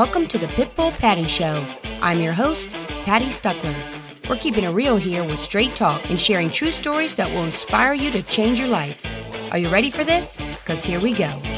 Welcome 0.00 0.28
to 0.28 0.38
the 0.38 0.46
Pitbull 0.46 0.98
Patty 0.98 1.26
Show. 1.26 1.62
I'm 2.00 2.20
your 2.20 2.32
host, 2.32 2.70
Patty 3.04 3.26
Stuckler. 3.26 3.76
We're 4.30 4.38
keeping 4.38 4.64
it 4.64 4.70
real 4.70 4.96
here 4.96 5.22
with 5.22 5.38
straight 5.38 5.76
talk 5.76 6.08
and 6.08 6.18
sharing 6.18 6.48
true 6.48 6.70
stories 6.70 7.16
that 7.16 7.28
will 7.28 7.44
inspire 7.44 7.92
you 7.92 8.10
to 8.12 8.22
change 8.22 8.58
your 8.58 8.68
life. 8.68 9.04
Are 9.52 9.58
you 9.58 9.68
ready 9.68 9.90
for 9.90 10.02
this? 10.02 10.38
Because 10.38 10.82
here 10.82 11.00
we 11.00 11.12
go. 11.12 11.49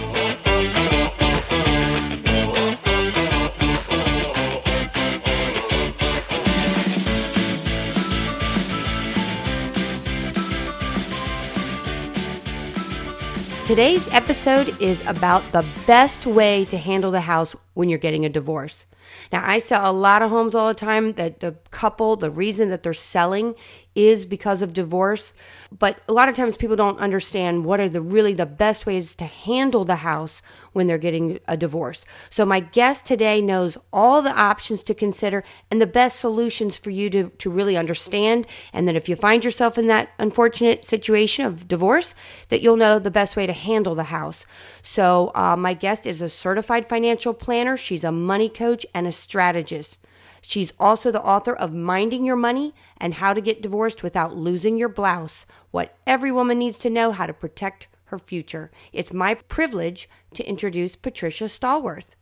Today's 13.73 14.07
episode 14.13 14.79
is 14.83 15.03
about 15.07 15.51
the 15.53 15.65
best 15.87 16.27
way 16.27 16.67
to 16.67 16.77
handle 16.77 17.11
the 17.11 17.23
house 17.23 17.57
when 17.73 17.89
you're 17.89 17.99
getting 17.99 18.27
a 18.27 18.29
divorce. 18.29 18.85
Now, 19.33 19.43
I 19.49 19.61
sell 19.61 19.91
a 19.91 19.97
lot 19.97 20.21
of 20.21 20.29
homes 20.29 20.55
all 20.55 20.69
the 20.69 20.75
time 20.75 21.15
that 21.15 21.41
the 21.41 21.57
couple, 21.71 22.17
the 22.17 22.31
reason 22.31 22.69
that 22.69 22.83
they're 22.83 22.93
selling 22.93 23.55
is 23.95 24.25
because 24.25 24.63
of 24.63 24.73
divorce. 24.73 25.33
But 25.77 26.01
a 26.09 26.13
lot 26.13 26.29
of 26.29 26.35
times 26.35 26.57
people 26.57 26.77
don't 26.77 26.99
understand 26.99 27.65
what 27.65 27.81
are 27.81 27.89
the 27.89 28.01
really 28.01 28.35
the 28.35 28.47
best 28.47 28.87
ways 28.87 29.15
to 29.17 29.25
handle 29.25 29.85
the 29.85 29.97
house 29.97 30.43
when 30.73 30.87
they're 30.87 30.99
getting 30.99 31.39
a 31.47 31.57
divorce. 31.57 32.05
So 32.31 32.47
my 32.47 32.61
guest 32.61 33.07
today 33.07 33.41
knows 33.41 33.77
all 33.93 34.23
the 34.23 34.39
options 34.39 34.83
to 34.85 34.95
consider 34.95 35.45
and 35.71 35.81
the 35.81 35.87
best 35.87 36.19
solutions 36.19 36.79
for 36.79 36.91
you 36.91 37.11
to, 37.11 37.31
to 37.31 37.51
really 37.51 37.77
understand. 37.77 38.47
And 38.73 38.89
that 38.89 38.97
if 38.97 39.09
you 39.09 39.17
find 39.17 39.45
yourself 39.45 39.77
in 39.77 39.87
that 39.89 40.11
unfortunate 40.19 40.85
situation 40.85 41.45
of 41.45 41.69
divorce, 41.69 42.15
that 42.49 42.63
you'll 42.63 42.77
know 42.77 42.99
the 42.99 43.11
best 43.11 43.37
way 43.37 43.47
to 43.47 43.53
handle 43.53 43.95
the 43.95 44.05
house. 44.05 44.47
So 44.81 45.31
uh, 45.35 45.57
my 45.57 45.75
guest 45.75 46.07
is 46.07 46.23
a 46.23 46.29
certified 46.29 46.89
financial 46.89 47.35
planner. 47.35 47.77
She's 47.77 48.05
a 48.05 48.13
money 48.13 48.49
coach 48.49 48.87
and 48.95 49.07
a 49.07 49.13
strategist. 49.13 49.99
She's 50.45 50.73
also 50.79 51.11
the 51.11 51.23
author 51.23 51.55
of 51.55 51.73
Minding 51.73 52.27
Your 52.27 52.37
Money 52.37 52.75
and 52.99 53.15
How 53.15 53.33
to 53.33 53.41
Get 53.41 53.63
Divorced 53.63 54.03
Without 54.03 54.37
Losing 54.37 54.77
Your 54.77 54.89
Blouse 54.89 55.47
What 55.71 55.97
Every 56.07 56.33
Woman 56.33 56.59
Needs 56.59 56.79
to 56.79 56.91
Know 56.91 57.13
How 57.13 57.27
to 57.27 57.33
Protect 57.33 57.87
Her 58.07 58.19
Future. 58.19 58.73
It's 58.93 59.13
my 59.13 59.35
privilege 59.35 60.09
to 60.35 60.47
introduce 60.47 60.97
Patricia 60.97 61.45
Stallworth. 61.45 62.17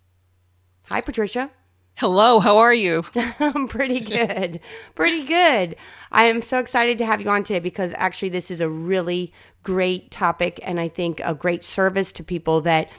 Hi, 0.84 1.00
Patricia. 1.00 1.50
Hello, 1.96 2.40
how 2.40 2.58
are 2.58 2.74
you? 2.74 3.04
I'm 3.40 3.68
pretty 3.68 4.00
good. 4.00 4.60
pretty 4.94 5.24
good. 5.24 5.77
I 6.12 6.24
am 6.24 6.42
so 6.42 6.58
excited 6.58 6.98
to 6.98 7.06
have 7.06 7.20
you 7.20 7.28
on 7.30 7.42
today 7.42 7.58
because 7.58 7.94
actually, 7.96 8.28
this 8.28 8.50
is 8.50 8.60
a 8.60 8.68
really 8.68 9.32
great 9.62 10.10
topic 10.10 10.60
and 10.62 10.78
I 10.78 10.88
think 10.88 11.20
a 11.24 11.34
great 11.34 11.64
service 11.64 12.12
to 12.12 12.22
people 12.22 12.60
that 12.62 12.90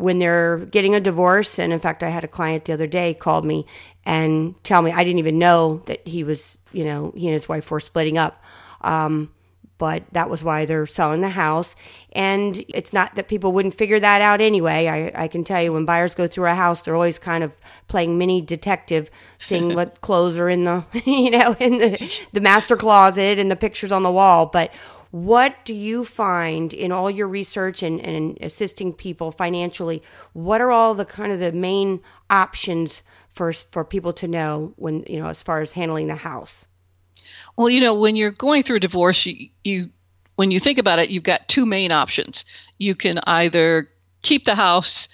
when 0.00 0.18
they're 0.18 0.58
getting 0.58 0.94
a 0.94 1.00
divorce. 1.00 1.58
And 1.58 1.72
in 1.72 1.78
fact, 1.78 2.02
I 2.02 2.08
had 2.08 2.24
a 2.24 2.28
client 2.28 2.64
the 2.64 2.72
other 2.72 2.86
day 2.86 3.14
called 3.14 3.44
me 3.44 3.66
and 4.04 4.54
tell 4.64 4.82
me 4.82 4.90
I 4.90 5.04
didn't 5.04 5.18
even 5.18 5.38
know 5.38 5.82
that 5.86 6.06
he 6.06 6.24
was, 6.24 6.58
you 6.72 6.84
know, 6.84 7.12
he 7.16 7.26
and 7.26 7.34
his 7.34 7.48
wife 7.48 7.70
were 7.70 7.80
splitting 7.80 8.18
up. 8.18 8.42
Um, 8.80 9.30
but 9.80 10.04
that 10.12 10.28
was 10.28 10.44
why 10.44 10.66
they're 10.66 10.86
selling 10.86 11.22
the 11.22 11.30
house. 11.30 11.74
And 12.12 12.62
it's 12.68 12.92
not 12.92 13.14
that 13.14 13.28
people 13.28 13.50
wouldn't 13.50 13.74
figure 13.74 13.98
that 13.98 14.20
out 14.20 14.42
anyway. 14.42 14.86
I, 15.16 15.24
I 15.24 15.26
can 15.26 15.42
tell 15.42 15.62
you 15.62 15.72
when 15.72 15.86
buyers 15.86 16.14
go 16.14 16.28
through 16.28 16.50
a 16.50 16.54
house, 16.54 16.82
they're 16.82 16.94
always 16.94 17.18
kind 17.18 17.42
of 17.42 17.54
playing 17.88 18.18
mini 18.18 18.42
detective, 18.42 19.10
seeing 19.38 19.74
what 19.74 20.02
clothes 20.02 20.38
are 20.38 20.50
in 20.50 20.64
the, 20.64 20.84
you 21.06 21.30
know, 21.30 21.56
in 21.58 21.78
the, 21.78 22.12
the 22.32 22.42
master 22.42 22.76
closet 22.76 23.38
and 23.38 23.50
the 23.50 23.56
pictures 23.56 23.90
on 23.90 24.02
the 24.02 24.12
wall. 24.12 24.44
But 24.44 24.70
what 25.10 25.64
do 25.64 25.74
you 25.74 26.04
find 26.04 26.72
in 26.72 26.92
all 26.92 27.10
your 27.10 27.28
research 27.28 27.82
and, 27.82 28.00
and 28.00 28.38
assisting 28.40 28.92
people 28.92 29.32
financially? 29.32 30.02
What 30.32 30.60
are 30.60 30.70
all 30.70 30.94
the 30.94 31.04
kind 31.04 31.32
of 31.32 31.40
the 31.40 31.52
main 31.52 32.00
options 32.28 33.02
for 33.28 33.52
for 33.52 33.84
people 33.84 34.12
to 34.14 34.28
know 34.28 34.72
when 34.76 35.04
you 35.08 35.18
know 35.18 35.26
as 35.26 35.42
far 35.42 35.60
as 35.60 35.72
handling 35.72 36.06
the 36.06 36.16
house? 36.16 36.64
Well, 37.56 37.68
you 37.68 37.80
know, 37.80 37.94
when 37.94 38.16
you're 38.16 38.30
going 38.30 38.62
through 38.62 38.76
a 38.76 38.80
divorce, 38.80 39.26
you, 39.26 39.50
you 39.64 39.90
when 40.36 40.50
you 40.50 40.58
think 40.58 40.78
about 40.78 40.98
it, 40.98 41.10
you've 41.10 41.22
got 41.22 41.48
two 41.48 41.66
main 41.66 41.92
options. 41.92 42.44
You 42.78 42.94
can 42.94 43.18
either 43.26 43.89
keep 44.22 44.44
the 44.44 44.54
house, 44.54 45.08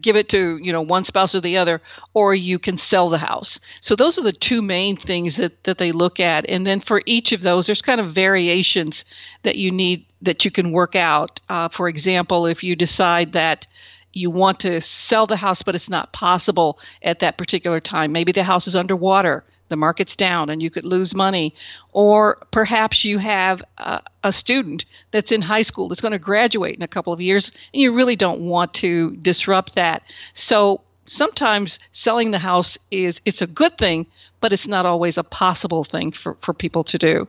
give 0.00 0.16
it 0.16 0.30
to 0.30 0.58
you 0.62 0.72
know 0.72 0.82
one 0.82 1.04
spouse 1.04 1.34
or 1.34 1.40
the 1.40 1.58
other, 1.58 1.80
or 2.14 2.34
you 2.34 2.58
can 2.58 2.76
sell 2.76 3.08
the 3.08 3.18
house. 3.18 3.60
So 3.80 3.96
those 3.96 4.18
are 4.18 4.22
the 4.22 4.32
two 4.32 4.62
main 4.62 4.96
things 4.96 5.36
that 5.36 5.62
that 5.64 5.78
they 5.78 5.92
look 5.92 6.20
at, 6.20 6.48
and 6.48 6.66
then 6.66 6.80
for 6.80 7.02
each 7.06 7.32
of 7.32 7.42
those, 7.42 7.66
there's 7.66 7.82
kind 7.82 8.00
of 8.00 8.12
variations 8.12 9.04
that 9.42 9.56
you 9.56 9.70
need 9.70 10.06
that 10.22 10.44
you 10.44 10.50
can 10.50 10.72
work 10.72 10.96
out. 10.96 11.40
Uh, 11.48 11.68
for 11.68 11.88
example, 11.88 12.46
if 12.46 12.62
you 12.62 12.76
decide 12.76 13.32
that 13.32 13.66
you 14.12 14.30
want 14.30 14.60
to 14.60 14.80
sell 14.80 15.26
the 15.26 15.36
house, 15.36 15.62
but 15.62 15.74
it's 15.74 15.88
not 15.88 16.12
possible 16.12 16.80
at 17.02 17.20
that 17.20 17.38
particular 17.38 17.80
time. 17.80 18.12
Maybe 18.12 18.32
the 18.32 18.42
house 18.42 18.66
is 18.66 18.74
underwater 18.74 19.44
the 19.70 19.76
market's 19.76 20.16
down 20.16 20.50
and 20.50 20.62
you 20.62 20.70
could 20.70 20.84
lose 20.84 21.14
money. 21.14 21.54
Or 21.92 22.36
perhaps 22.50 23.04
you 23.04 23.18
have 23.18 23.62
a, 23.78 24.02
a 24.22 24.32
student 24.32 24.84
that's 25.10 25.32
in 25.32 25.40
high 25.40 25.62
school 25.62 25.88
that's 25.88 26.02
going 26.02 26.12
to 26.12 26.18
graduate 26.18 26.76
in 26.76 26.82
a 26.82 26.88
couple 26.88 27.12
of 27.12 27.20
years 27.20 27.52
and 27.72 27.80
you 27.80 27.94
really 27.94 28.16
don't 28.16 28.40
want 28.40 28.74
to 28.74 29.16
disrupt 29.16 29.76
that. 29.76 30.02
So 30.34 30.82
sometimes 31.06 31.78
selling 31.92 32.30
the 32.30 32.38
house 32.38 32.78
is 32.90 33.20
it's 33.24 33.42
a 33.42 33.46
good 33.46 33.78
thing, 33.78 34.06
but 34.40 34.52
it's 34.52 34.68
not 34.68 34.86
always 34.86 35.18
a 35.18 35.24
possible 35.24 35.84
thing 35.84 36.12
for, 36.12 36.36
for 36.40 36.52
people 36.52 36.84
to 36.84 36.98
do. 36.98 37.28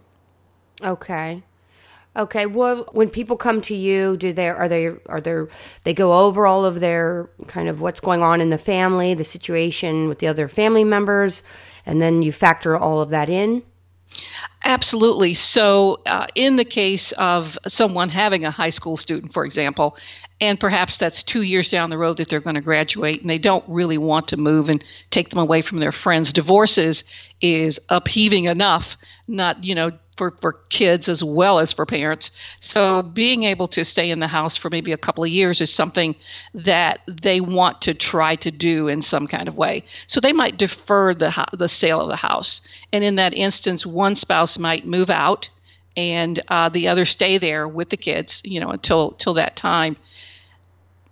Okay. 0.84 1.44
Okay. 2.16 2.46
Well, 2.46 2.90
when 2.91 3.09
people 3.09 3.38
come 3.38 3.62
to 3.62 3.75
you, 3.75 4.18
do 4.18 4.34
they 4.34 4.50
are 4.50 4.68
they 4.68 4.88
are 5.06 5.22
they 5.22 5.44
they 5.85 5.94
go 5.94 6.13
over 6.13 6.46
all 6.46 6.66
of 6.66 6.81
their 6.81 7.30
kind 7.47 7.69
of 7.69 7.80
what's 7.80 8.01
going 8.01 8.22
on 8.22 8.41
in 8.41 8.50
the 8.50 8.57
family, 8.57 9.13
the 9.13 9.24
situation 9.24 10.09
with 10.09 10.19
the 10.19 10.28
other 10.28 10.50
family 10.50 10.84
members, 10.84 11.41
and 11.86 12.02
then 12.02 12.22
you 12.22 12.31
factor 12.31 12.78
all 12.78 13.02
of 13.02 13.09
that 13.09 13.30
in? 13.30 13.64
Absolutely. 14.64 15.34
So, 15.34 16.02
uh, 16.06 16.28
in 16.36 16.56
the 16.56 16.66
case 16.66 17.14
of 17.14 17.58
someone 17.68 18.09
having 18.09 18.46
a 18.46 18.52
high 18.52 18.69
school 18.69 18.97
student, 18.97 19.34
for 19.34 19.46
example, 19.46 19.97
and 20.40 20.59
perhaps 20.59 20.97
that's 20.97 21.24
two 21.24 21.42
years 21.42 21.69
down 21.69 21.90
the 21.90 21.97
road 21.97 22.18
that 22.18 22.28
they're 22.28 22.42
going 22.42 22.56
to 22.56 22.62
graduate 22.62 23.22
and 23.22 23.30
they 23.30 23.38
don't 23.38 23.64
really 23.68 23.97
want 23.97 24.30
to 24.30 24.38
move 24.38 24.69
and 24.69 24.84
take 25.09 25.30
them 25.30 25.40
away 25.40 25.62
from 25.62 25.80
their 25.80 25.92
friends, 25.92 26.34
divorces 26.34 27.03
is 27.40 27.80
upheaving 27.90 28.46
enough, 28.46 28.98
not, 29.28 29.63
you 29.63 29.75
know, 29.75 29.92
for, 30.21 30.29
for 30.39 30.53
kids 30.69 31.09
as 31.09 31.23
well 31.23 31.57
as 31.57 31.73
for 31.73 31.83
parents. 31.83 32.29
So 32.59 33.01
being 33.01 33.41
able 33.41 33.67
to 33.69 33.83
stay 33.83 34.11
in 34.11 34.19
the 34.19 34.27
house 34.27 34.55
for 34.55 34.69
maybe 34.69 34.91
a 34.91 34.97
couple 34.97 35.23
of 35.23 35.31
years 35.31 35.61
is 35.61 35.73
something 35.73 36.13
that 36.53 36.99
they 37.07 37.41
want 37.41 37.81
to 37.81 37.95
try 37.95 38.35
to 38.35 38.51
do 38.51 38.87
in 38.87 39.01
some 39.01 39.25
kind 39.25 39.47
of 39.47 39.57
way. 39.57 39.83
So 40.05 40.19
they 40.19 40.31
might 40.31 40.57
defer 40.57 41.15
the 41.15 41.47
the 41.53 41.67
sale 41.67 42.01
of 42.01 42.09
the 42.09 42.15
house, 42.15 42.61
and 42.93 43.03
in 43.03 43.15
that 43.15 43.33
instance, 43.33 43.83
one 43.83 44.15
spouse 44.15 44.59
might 44.59 44.85
move 44.85 45.09
out 45.09 45.49
and 45.97 46.39
uh, 46.49 46.69
the 46.69 46.89
other 46.89 47.05
stay 47.05 47.39
there 47.39 47.67
with 47.67 47.89
the 47.89 47.97
kids, 47.97 48.43
you 48.45 48.59
know, 48.59 48.69
until 48.69 49.13
till 49.13 49.33
that 49.33 49.55
time. 49.55 49.97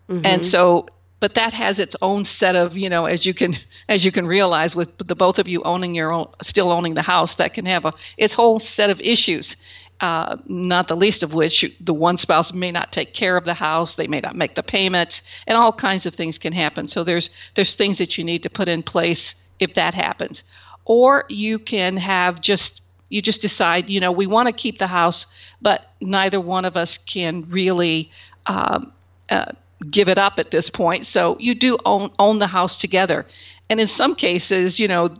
Mm-hmm. 0.07 0.23
And 0.23 0.45
so 0.45 0.85
but 1.19 1.35
that 1.35 1.53
has 1.53 1.79
its 1.79 1.95
own 2.01 2.25
set 2.25 2.55
of 2.55 2.77
you 2.77 2.89
know 2.89 3.05
as 3.05 3.25
you 3.25 3.33
can 3.33 3.55
as 3.89 4.03
you 4.03 4.11
can 4.11 4.25
realize 4.25 4.75
with 4.75 4.97
the 4.97 5.15
both 5.15 5.39
of 5.39 5.47
you 5.47 5.63
owning 5.63 5.95
your 5.95 6.11
own 6.11 6.27
still 6.41 6.71
owning 6.71 6.93
the 6.93 7.01
house 7.01 7.35
that 7.35 7.53
can 7.53 7.65
have 7.65 7.85
a 7.85 7.91
its 8.17 8.33
whole 8.33 8.59
set 8.59 8.89
of 8.89 9.01
issues 9.01 9.55
uh, 10.01 10.37
not 10.45 10.87
the 10.87 10.95
least 10.95 11.23
of 11.23 11.33
which 11.33 11.65
the 11.81 11.93
one 11.93 12.17
spouse 12.17 12.53
may 12.53 12.71
not 12.71 12.91
take 12.91 13.13
care 13.13 13.35
of 13.35 13.43
the 13.43 13.53
house 13.53 13.95
they 13.95 14.07
may 14.07 14.21
not 14.21 14.35
make 14.35 14.55
the 14.55 14.63
payments 14.63 15.21
and 15.45 15.57
all 15.57 15.73
kinds 15.73 16.05
of 16.05 16.15
things 16.15 16.37
can 16.37 16.53
happen. 16.53 16.87
So 16.87 17.03
there's 17.03 17.29
there's 17.55 17.75
things 17.75 17.97
that 17.97 18.17
you 18.17 18.23
need 18.23 18.43
to 18.43 18.49
put 18.49 18.69
in 18.69 18.81
place 18.81 19.35
if 19.59 19.73
that 19.73 19.93
happens. 19.93 20.43
Or 20.85 21.25
you 21.27 21.59
can 21.59 21.97
have 21.97 22.39
just 22.39 22.81
you 23.09 23.21
just 23.21 23.41
decide 23.41 23.89
you 23.89 23.99
know 23.99 24.13
we 24.13 24.25
want 24.25 24.47
to 24.47 24.53
keep 24.53 24.77
the 24.77 24.87
house 24.87 25.25
but 25.61 25.85
neither 25.99 26.39
one 26.39 26.63
of 26.63 26.77
us 26.77 26.97
can 26.97 27.49
really 27.49 28.09
um, 28.45 28.93
uh, 29.29 29.51
give 29.89 30.09
it 30.09 30.17
up 30.17 30.39
at 30.39 30.51
this 30.51 30.69
point. 30.69 31.05
So 31.05 31.37
you 31.39 31.55
do 31.55 31.77
own 31.85 32.11
own 32.19 32.39
the 32.39 32.47
house 32.47 32.77
together, 32.77 33.25
and 33.69 33.79
in 33.79 33.87
some 33.87 34.15
cases, 34.15 34.79
you 34.79 34.87
know, 34.87 35.17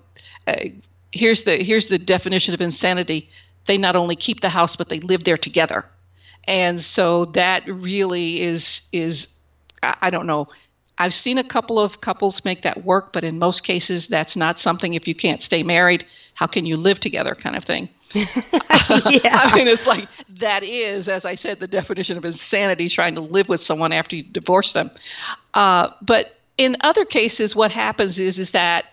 uh, 0.47 0.55
here's 1.11 1.43
the 1.43 1.63
here's 1.63 1.87
the 1.87 1.99
definition 1.99 2.53
of 2.53 2.61
insanity. 2.61 3.29
They 3.65 3.77
not 3.77 3.95
only 3.95 4.15
keep 4.15 4.41
the 4.41 4.49
house, 4.49 4.75
but 4.75 4.89
they 4.89 4.99
live 4.99 5.23
there 5.23 5.37
together, 5.37 5.85
and 6.45 6.79
so 6.79 7.25
that 7.25 7.67
really 7.67 8.41
is 8.41 8.87
is 8.91 9.29
I 9.81 10.09
don't 10.09 10.27
know. 10.27 10.49
I've 11.01 11.13
seen 11.13 11.37
a 11.37 11.45
couple 11.45 11.79
of 11.79 12.01
couples 12.01 12.43
make 12.43 12.63
that 12.63 12.83
work, 12.83 13.13
but 13.13 13.23
in 13.23 13.39
most 13.39 13.63
cases, 13.63 14.07
that's 14.07 14.35
not 14.35 14.59
something. 14.59 14.93
If 14.93 15.07
you 15.07 15.15
can't 15.15 15.41
stay 15.41 15.63
married, 15.63 16.05
how 16.33 16.45
can 16.45 16.65
you 16.65 16.75
live 16.75 16.99
together, 16.99 17.35
kind 17.35 17.55
of 17.55 17.63
thing. 17.63 17.87
yeah. 18.13 18.25
I 18.43 19.53
mean, 19.55 19.69
it's 19.69 19.87
like 19.87 20.09
that 20.39 20.63
is, 20.63 21.07
as 21.07 21.23
I 21.23 21.35
said, 21.35 21.61
the 21.61 21.67
definition 21.67 22.17
of 22.17 22.25
insanity: 22.25 22.89
trying 22.89 23.15
to 23.15 23.21
live 23.21 23.47
with 23.47 23.63
someone 23.63 23.93
after 23.93 24.17
you 24.17 24.23
divorce 24.23 24.73
them. 24.73 24.91
Uh, 25.53 25.91
but 26.01 26.35
in 26.57 26.75
other 26.81 27.05
cases, 27.05 27.55
what 27.55 27.71
happens 27.71 28.19
is 28.19 28.37
is 28.37 28.51
that 28.51 28.85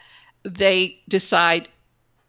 they 0.44 1.00
decide 1.08 1.68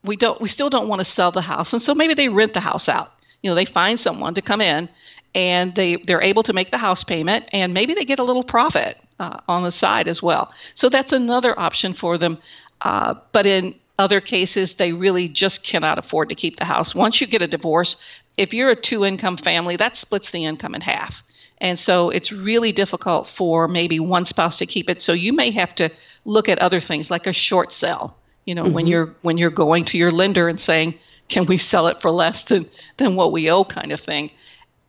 we 0.03 0.15
don't, 0.15 0.41
we 0.41 0.47
still 0.47 0.71
don't 0.71 0.87
want 0.87 1.01
to 1.01 1.05
sell 1.05 1.31
the 1.31 1.41
house, 1.41 1.73
and 1.73 1.81
so 1.81 1.93
maybe 1.93 2.15
they 2.15 2.29
rent 2.29 2.55
the 2.55 2.61
house 2.61 2.89
out. 2.89 3.11
You 3.43 3.51
know, 3.51 3.55
they 3.55 3.65
find 3.65 3.99
someone 3.99 4.33
to 4.35 4.41
come 4.41 4.61
in, 4.61 4.89
and 5.35 5.75
they 5.75 5.97
they're 5.97 6.23
able 6.23 6.41
to 6.43 6.53
make 6.53 6.71
the 6.71 6.79
house 6.79 7.03
payment, 7.03 7.45
and 7.51 7.75
maybe 7.75 7.93
they 7.93 8.05
get 8.05 8.17
a 8.17 8.23
little 8.23 8.43
profit 8.43 8.97
uh, 9.19 9.39
on 9.47 9.63
the 9.63 9.71
side 9.71 10.07
as 10.07 10.21
well. 10.21 10.51
So 10.75 10.89
that's 10.89 11.13
another 11.13 11.57
option 11.57 11.93
for 11.93 12.17
them. 12.17 12.37
Uh, 12.81 13.15
but 13.31 13.45
in 13.45 13.75
other 13.97 14.21
cases, 14.21 14.75
they 14.75 14.93
really 14.93 15.27
just 15.27 15.63
cannot 15.63 15.97
afford 15.99 16.29
to 16.29 16.35
keep 16.35 16.57
the 16.57 16.65
house. 16.65 16.93
Once 16.93 17.19
you 17.19 17.27
get 17.27 17.41
a 17.41 17.47
divorce, 17.47 17.95
if 18.37 18.53
you're 18.53 18.69
a 18.69 18.75
two 18.75 19.05
income 19.05 19.37
family, 19.37 19.75
that 19.77 19.97
splits 19.97 20.29
the 20.31 20.45
income 20.45 20.75
in 20.75 20.81
half. 20.81 21.23
And 21.59 21.79
so 21.79 22.11
it's 22.11 22.31
really 22.31 22.71
difficult 22.71 23.27
for 23.27 23.67
maybe 23.67 23.99
one 23.99 24.25
spouse 24.25 24.59
to 24.59 24.67
keep 24.67 24.89
it. 24.89 25.01
So 25.01 25.13
you 25.13 25.33
may 25.33 25.51
have 25.51 25.73
to 25.75 25.89
look 26.23 26.49
at 26.49 26.59
other 26.59 26.79
things 26.79 27.09
like 27.09 27.25
a 27.25 27.33
short 27.33 27.71
sale. 27.71 28.15
You 28.45 28.55
know, 28.55 28.63
mm-hmm. 28.63 28.73
when 28.73 28.87
you're 28.87 29.15
when 29.23 29.37
you're 29.37 29.49
going 29.49 29.85
to 29.85 29.97
your 29.97 30.11
lender 30.11 30.47
and 30.47 30.59
saying, 30.59 30.93
"Can 31.27 31.47
we 31.47 31.57
sell 31.57 31.87
it 31.87 32.01
for 32.01 32.11
less 32.11 32.43
than 32.43 32.69
than 32.97 33.15
what 33.15 33.31
we 33.31 33.49
owe?" 33.49 33.65
kind 33.65 33.91
of 33.91 33.99
thing. 33.99 34.29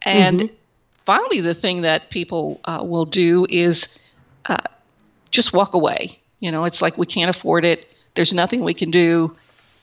And 0.02 0.40
mm-hmm. 0.40 0.54
finally, 1.06 1.40
the 1.40 1.54
thing 1.54 1.82
that 1.82 2.10
people 2.10 2.60
uh, 2.64 2.84
will 2.84 3.06
do 3.06 3.46
is 3.48 3.97
just 5.30 5.52
walk 5.52 5.74
away. 5.74 6.18
You 6.40 6.52
know, 6.52 6.64
it's 6.64 6.80
like 6.80 6.96
we 6.96 7.06
can't 7.06 7.30
afford 7.30 7.64
it 7.64 7.88
there's 8.18 8.34
nothing 8.34 8.64
we 8.64 8.74
can 8.74 8.90
do. 8.90 9.36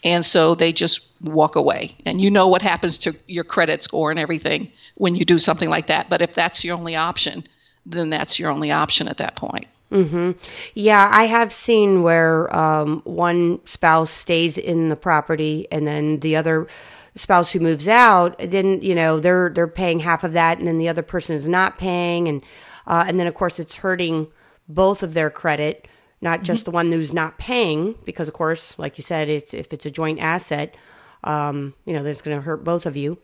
And 0.03 0.25
so 0.25 0.55
they 0.55 0.73
just 0.73 1.07
walk 1.21 1.55
away. 1.55 1.95
And 2.05 2.19
you 2.19 2.29
know 2.29 2.49
what 2.49 2.61
happens 2.61 2.97
to 2.99 3.15
your 3.27 3.45
credit 3.45 3.81
score 3.81 4.11
and 4.11 4.19
everything 4.19 4.73
when 4.95 5.15
you 5.15 5.23
do 5.23 5.39
something 5.39 5.69
like 5.69 5.87
that. 5.87 6.09
But 6.09 6.21
if 6.21 6.35
that's 6.35 6.61
your 6.61 6.75
only 6.75 6.97
option, 6.97 7.47
then 7.85 8.09
that's 8.09 8.37
your 8.37 8.51
only 8.51 8.73
option 8.73 9.07
at 9.07 9.19
that 9.19 9.37
point. 9.37 9.67
Mm-hmm. 9.89 10.31
Yeah, 10.73 11.09
I 11.11 11.27
have 11.27 11.53
seen 11.53 12.03
where 12.03 12.53
um, 12.53 13.01
one 13.05 13.65
spouse 13.65 14.11
stays 14.11 14.57
in 14.57 14.89
the 14.89 14.97
property 14.97 15.69
and 15.71 15.87
then 15.87 16.19
the 16.19 16.35
other 16.35 16.67
spouse 17.15 17.53
who 17.53 17.61
moves 17.61 17.87
out, 17.87 18.37
then 18.39 18.81
you 18.81 18.93
know 18.93 19.21
they're 19.21 19.49
they're 19.49 19.67
paying 19.67 19.99
half 19.99 20.25
of 20.25 20.33
that, 20.33 20.57
and 20.57 20.67
then 20.67 20.77
the 20.77 20.89
other 20.89 21.03
person 21.03 21.33
is 21.33 21.47
not 21.47 21.77
paying, 21.77 22.27
and 22.27 22.43
uh, 22.85 23.05
and 23.07 23.17
then 23.17 23.27
of 23.27 23.33
course 23.33 23.57
it's 23.59 23.77
hurting 23.77 24.27
both 24.67 25.03
of 25.03 25.13
their 25.13 25.29
credit 25.29 25.87
not 26.21 26.43
just 26.43 26.61
mm-hmm. 26.61 26.71
the 26.71 26.75
one 26.75 26.91
who's 26.91 27.13
not 27.13 27.37
paying, 27.37 27.95
because 28.03 28.27
of 28.27 28.33
course, 28.33 28.77
like 28.79 28.97
you 28.97 29.03
said, 29.03 29.29
it's 29.29 29.53
if 29.53 29.71
it's 29.71 29.85
a 29.85 29.91
joint 29.91 30.19
asset, 30.19 30.75
um, 31.23 31.73
you 31.85 31.93
know, 31.93 32.03
that's 32.03 32.21
going 32.21 32.35
to 32.35 32.41
hurt 32.41 32.63
both 32.63 32.85
of 32.85 32.97
you. 32.97 33.19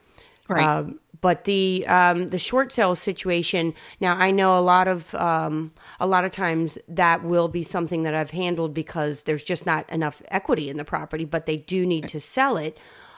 Right. 0.47 0.63
Um, 0.63 0.99
but 1.21 1.45
the 1.45 1.85
um, 1.87 2.27
the 2.29 2.37
short 2.37 2.71
sale 2.71 2.95
situation. 2.95 3.73
Now, 3.99 4.17
I 4.17 4.31
know 4.31 4.57
a 4.57 4.61
lot 4.61 4.87
of 4.87 5.13
um, 5.15 5.71
a 5.99 6.07
lot 6.07 6.25
of 6.25 6.31
times 6.31 6.77
that 6.87 7.23
will 7.23 7.47
be 7.47 7.63
something 7.63 8.03
that 8.03 8.13
I've 8.13 8.31
handled 8.31 8.73
because 8.73 9.23
there's 9.23 9.43
just 9.43 9.65
not 9.65 9.89
enough 9.89 10.21
equity 10.29 10.69
in 10.69 10.77
the 10.77 10.85
property, 10.85 11.25
but 11.25 11.45
they 11.45 11.57
do 11.57 11.85
need 11.85 12.07
to 12.09 12.19
sell 12.19 12.57
it. 12.57 12.77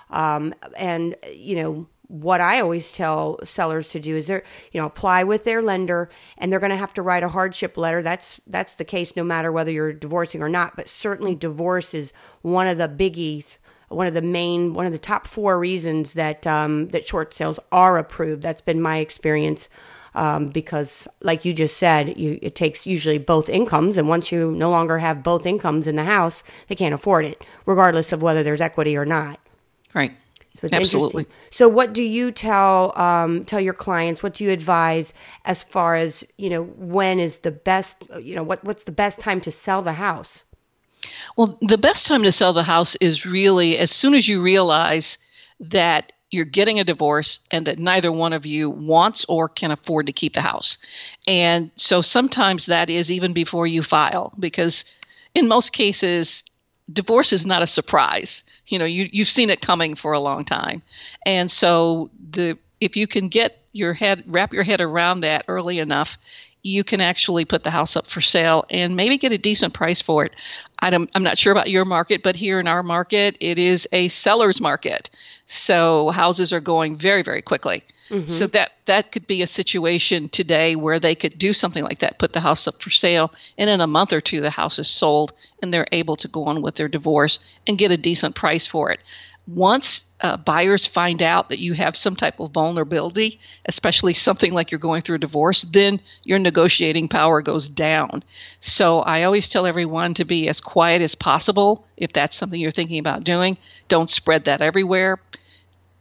Um, 0.10 0.54
and 0.78 1.16
you 1.34 1.56
know, 1.56 1.88
what 2.08 2.42
I 2.42 2.60
always 2.60 2.92
tell 2.92 3.40
sellers 3.44 3.90
to 3.90 4.00
do 4.00 4.16
is 4.16 4.28
they 4.28 4.42
you 4.72 4.80
know 4.80 4.86
apply 4.86 5.24
with 5.24 5.46
their 5.46 5.62
lender 5.62 6.10
and 6.38 6.52
they're 6.52 6.60
going 6.60 6.70
to 6.70 6.78
have 6.78 6.94
to 6.96 7.02
write 7.02 7.24
a 7.24 7.30
hardship 7.30 7.78
letter. 7.78 8.02
That's 8.02 8.40
that's 8.48 8.76
the 8.76 8.86
case 8.86 9.16
no 9.16 9.24
matter 9.24 9.52
whether 9.52 9.72
you're 9.72 9.94
divorcing 9.94 10.42
or 10.42 10.50
not 10.50 10.76
but 10.76 10.90
certainly 10.90 11.36
divorce 11.36 11.94
is 11.94 12.14
one 12.42 12.68
of 12.68 12.78
the 12.78 12.90
biggies 12.90 13.58
one 13.90 14.08
of 14.08 14.14
the 14.14 14.22
main 14.22 14.74
one 14.74 14.86
of 14.86 14.92
the 14.92 15.00
top 15.00 15.28
four 15.28 15.60
reasons 15.60 16.14
that 16.14 16.46
um, 16.46 16.90
that 16.90 17.08
short 17.08 17.34
sales 17.34 17.60
are 17.72 17.98
approved. 17.98 18.42
That's 18.42 18.62
been 18.62 18.82
my 18.82 18.98
experience 18.98 19.70
um, 20.16 20.50
because 20.50 21.08
like 21.22 21.46
you 21.46 21.54
just 21.54 21.78
said 21.78 22.18
you, 22.18 22.38
it 22.42 22.56
takes 22.56 22.86
usually 22.86 23.18
both 23.18 23.50
incomes 23.50 23.98
and 23.98 24.08
once 24.08 24.32
you 24.32 24.52
no 24.52 24.70
longer 24.70 25.00
have 25.00 25.24
both 25.24 25.46
incomes 25.46 25.88
in 25.88 25.96
the 25.96 26.04
house 26.04 26.44
they 26.68 26.76
can't 26.76 26.94
afford 26.94 27.26
it 27.26 27.44
regardless 27.66 28.12
of 28.12 28.22
whether 28.22 28.44
there's 28.44 28.62
equity 28.62 28.98
or 28.98 29.06
not. 29.06 29.40
Right 29.94 30.16
so 30.56 30.66
it's 30.66 30.76
Absolutely. 30.76 31.26
So, 31.50 31.68
what 31.68 31.94
do 31.94 32.04
you 32.04 32.32
tell 32.32 32.98
um, 32.98 33.44
tell 33.46 33.60
your 33.60 33.74
clients? 33.74 34.22
What 34.22 34.36
do 34.36 34.44
you 34.44 34.52
advise 34.52 35.14
as 35.46 35.64
far 35.64 35.96
as 35.96 36.24
you 36.38 36.50
know? 36.50 36.64
When 36.64 37.20
is 37.20 37.40
the 37.40 37.52
best? 37.52 37.98
You 38.22 38.36
know, 38.36 38.44
what 38.44 38.64
what's 38.64 38.84
the 38.84 38.92
best 38.92 39.20
time 39.20 39.42
to 39.42 39.52
sell 39.52 39.82
the 39.82 39.94
house? 39.94 40.44
Well, 41.36 41.58
the 41.62 41.78
best 41.78 42.06
time 42.06 42.24
to 42.24 42.32
sell 42.32 42.54
the 42.54 42.64
house 42.64 42.96
is 42.96 43.26
really 43.26 43.78
as 43.78 43.90
soon 43.90 44.14
as 44.14 44.28
you 44.28 44.42
realize 44.42 45.18
that 45.60 46.12
you're 46.30 46.46
getting 46.46 46.80
a 46.80 46.84
divorce 46.84 47.40
and 47.52 47.68
that 47.68 47.78
neither 47.78 48.12
one 48.12 48.34
of 48.34 48.46
you 48.46 48.70
wants 48.70 49.26
or 49.30 49.50
can 49.50 49.72
afford 49.72 50.08
to 50.08 50.14
keep 50.14 50.34
the 50.34 50.42
house. 50.42 50.78
And 51.28 51.72
so 51.76 52.02
sometimes 52.02 52.68
that 52.68 52.90
is 52.90 53.12
even 53.12 53.34
before 53.34 53.68
you 53.68 53.84
file 53.84 54.34
because 54.40 54.86
in 55.36 55.48
most 55.48 55.74
cases 55.74 56.44
divorce 56.92 57.34
is 57.34 57.46
not 57.46 57.62
a 57.62 57.68
surprise. 57.68 58.44
You 58.68 58.80
know, 58.80 58.86
you 58.86 59.10
you've 59.12 59.30
seen 59.30 59.50
it 59.50 59.62
coming 59.62 59.96
for 59.96 60.14
a 60.14 60.20
long 60.20 60.46
time, 60.46 60.82
and 61.26 61.50
so 61.50 62.10
the 62.32 62.58
if 62.82 62.96
you 62.98 63.08
can 63.08 63.30
get 63.30 63.58
your 63.72 63.94
head 63.94 64.24
wrap 64.28 64.54
your 64.54 64.64
head 64.64 64.82
around 64.82 65.22
that 65.22 65.46
early 65.48 65.80
enough, 65.80 66.18
you 66.64 66.84
can 66.84 67.02
actually 67.02 67.46
put 67.46 67.64
the 67.64 67.72
house 67.72 67.96
up 67.96 68.08
for 68.08 68.22
sale 68.22 68.66
and 68.70 68.96
maybe 68.96 69.18
get 69.18 69.34
a 69.34 69.38
decent 69.38 69.74
price 69.74 70.02
for 70.02 70.26
it. 70.26 70.34
I'm, 70.80 71.10
I'm 71.14 71.24
not 71.24 71.38
sure 71.38 71.52
about 71.52 71.70
your 71.70 71.86
market, 71.86 72.24
but 72.24 72.36
here 72.36 72.60
in 72.60 72.68
our 72.68 72.84
market, 72.84 73.38
it 73.42 73.60
is 73.60 73.88
a 73.92 74.08
seller's 74.08 74.62
market. 74.62 75.10
So 75.46 76.10
houses 76.10 76.54
are 76.54 76.62
going 76.62 76.96
very, 76.96 77.22
very 77.22 77.42
quickly. 77.42 77.84
Mm-hmm. 78.10 78.28
So 78.28 78.48
that 78.48 78.72
that 78.86 79.12
could 79.12 79.28
be 79.28 79.42
a 79.42 79.48
situation 79.48 80.30
today 80.30 80.76
where 80.76 81.00
they 81.00 81.16
could 81.16 81.38
do 81.38 81.54
something 81.54 81.84
like 81.84 82.00
that, 82.00 82.20
put 82.20 82.34
the 82.34 82.42
house 82.42 82.68
up 82.68 82.82
for 82.82 82.90
sale, 82.90 83.34
and 83.58 83.70
in 83.70 83.82
a 83.82 83.88
month 83.88 84.14
or 84.14 84.22
two 84.22 84.42
the 84.42 84.50
house 84.50 84.78
is 84.80 84.90
sold 84.90 85.34
and 85.62 85.74
they're 85.74 85.88
able 85.92 86.18
to 86.18 86.28
go 86.28 86.46
on 86.46 86.62
with 86.62 86.76
their 86.76 86.90
divorce 86.90 87.40
and 87.66 87.78
get 87.78 87.92
a 87.92 87.98
decent 87.98 88.36
price 88.36 88.68
for 88.68 88.92
it. 88.92 89.00
Once 89.46 90.04
uh, 90.22 90.38
buyers 90.38 90.86
find 90.86 91.22
out 91.22 91.50
that 91.50 91.60
you 91.60 91.74
have 91.74 91.98
some 91.98 92.16
type 92.16 92.40
of 92.40 92.52
vulnerability, 92.52 93.42
especially 93.66 94.14
something 94.14 94.54
like 94.54 94.72
you're 94.72 94.80
going 94.80 95.02
through 95.02 95.18
a 95.18 95.20
divorce, 95.20 95.64
then 95.64 96.00
your 96.24 96.40
negotiating 96.40 97.10
power 97.10 97.42
goes 97.42 97.68
down. 97.68 98.24
So 98.62 99.02
I 99.02 99.24
always 99.24 99.50
tell 99.50 99.66
everyone 99.66 100.14
to 100.14 100.24
be 100.24 100.48
as 100.48 100.62
quiet 100.62 101.02
as 101.02 101.16
possible 101.16 101.86
if 101.98 102.14
that's 102.14 102.38
something 102.38 102.60
you're 102.60 102.72
thinking 102.72 103.00
about 103.00 103.26
doing. 103.26 103.58
Don't 103.90 104.10
spread 104.10 104.46
that 104.46 104.62
everywhere 104.62 105.20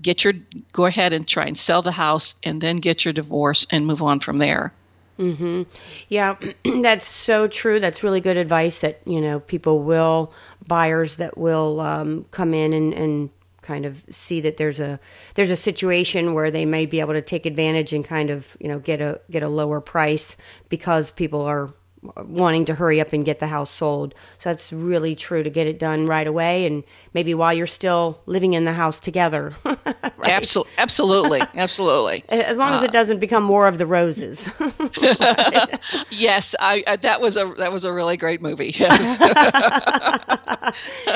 get 0.02 0.24
your 0.24 0.34
go 0.72 0.86
ahead 0.86 1.12
and 1.12 1.26
try 1.26 1.44
and 1.44 1.58
sell 1.58 1.82
the 1.82 1.92
house 1.92 2.34
and 2.42 2.60
then 2.60 2.78
get 2.78 3.04
your 3.04 3.12
divorce 3.14 3.66
and 3.70 3.86
move 3.86 4.02
on 4.02 4.20
from 4.20 4.38
there 4.38 4.72
mm-hmm. 5.18 5.62
Yeah, 6.08 6.36
that's 6.82 7.06
so 7.06 7.46
true. 7.46 7.80
That's 7.80 8.02
really 8.02 8.20
good 8.20 8.36
advice. 8.36 8.80
That 8.80 9.00
you 9.06 9.20
know, 9.20 9.40
people 9.40 9.80
will 9.80 10.32
buyers 10.66 11.16
that 11.18 11.36
will 11.38 11.80
um, 11.80 12.26
come 12.30 12.54
in 12.54 12.72
and, 12.72 12.94
and 12.94 13.30
kind 13.62 13.86
of 13.86 14.04
see 14.10 14.40
that 14.40 14.56
there's 14.56 14.80
a 14.80 14.98
there's 15.34 15.50
a 15.50 15.56
situation 15.56 16.34
where 16.34 16.50
they 16.50 16.66
may 16.66 16.84
be 16.84 17.00
able 17.00 17.14
to 17.14 17.22
take 17.22 17.46
advantage 17.46 17.92
and 17.92 18.04
kind 18.04 18.30
of 18.30 18.56
you 18.60 18.68
know 18.68 18.78
get 18.78 19.00
a 19.00 19.20
get 19.30 19.42
a 19.42 19.48
lower 19.48 19.80
price 19.80 20.36
because 20.68 21.10
people 21.12 21.40
are 21.40 21.72
wanting 22.16 22.64
to 22.64 22.74
hurry 22.74 23.00
up 23.00 23.12
and 23.12 23.24
get 23.24 23.38
the 23.40 23.46
house 23.46 23.70
sold. 23.70 24.14
So 24.38 24.50
that's 24.50 24.72
really 24.72 25.14
true 25.14 25.42
to 25.42 25.50
get 25.50 25.66
it 25.66 25.78
done 25.78 26.06
right 26.06 26.26
away 26.26 26.66
and 26.66 26.84
maybe 27.14 27.32
while 27.34 27.52
you're 27.52 27.66
still 27.66 28.20
living 28.26 28.54
in 28.54 28.64
the 28.64 28.72
house 28.72 28.98
together. 28.98 29.54
right? 29.64 29.86
Absolutely, 30.24 30.72
absolutely, 30.78 31.40
absolutely. 31.54 32.24
As 32.28 32.56
long 32.56 32.74
as 32.74 32.80
uh, 32.80 32.84
it 32.84 32.92
doesn't 32.92 33.20
become 33.20 33.48
War 33.48 33.68
of 33.68 33.78
the 33.78 33.86
Roses. 33.86 34.50
yes, 36.10 36.54
I, 36.58 36.82
I, 36.86 36.96
that 36.96 37.20
was 37.20 37.36
a 37.36 37.54
that 37.58 37.72
was 37.72 37.84
a 37.84 37.92
really 37.92 38.16
great 38.16 38.42
movie. 38.42 38.74
Yes. 38.76 39.20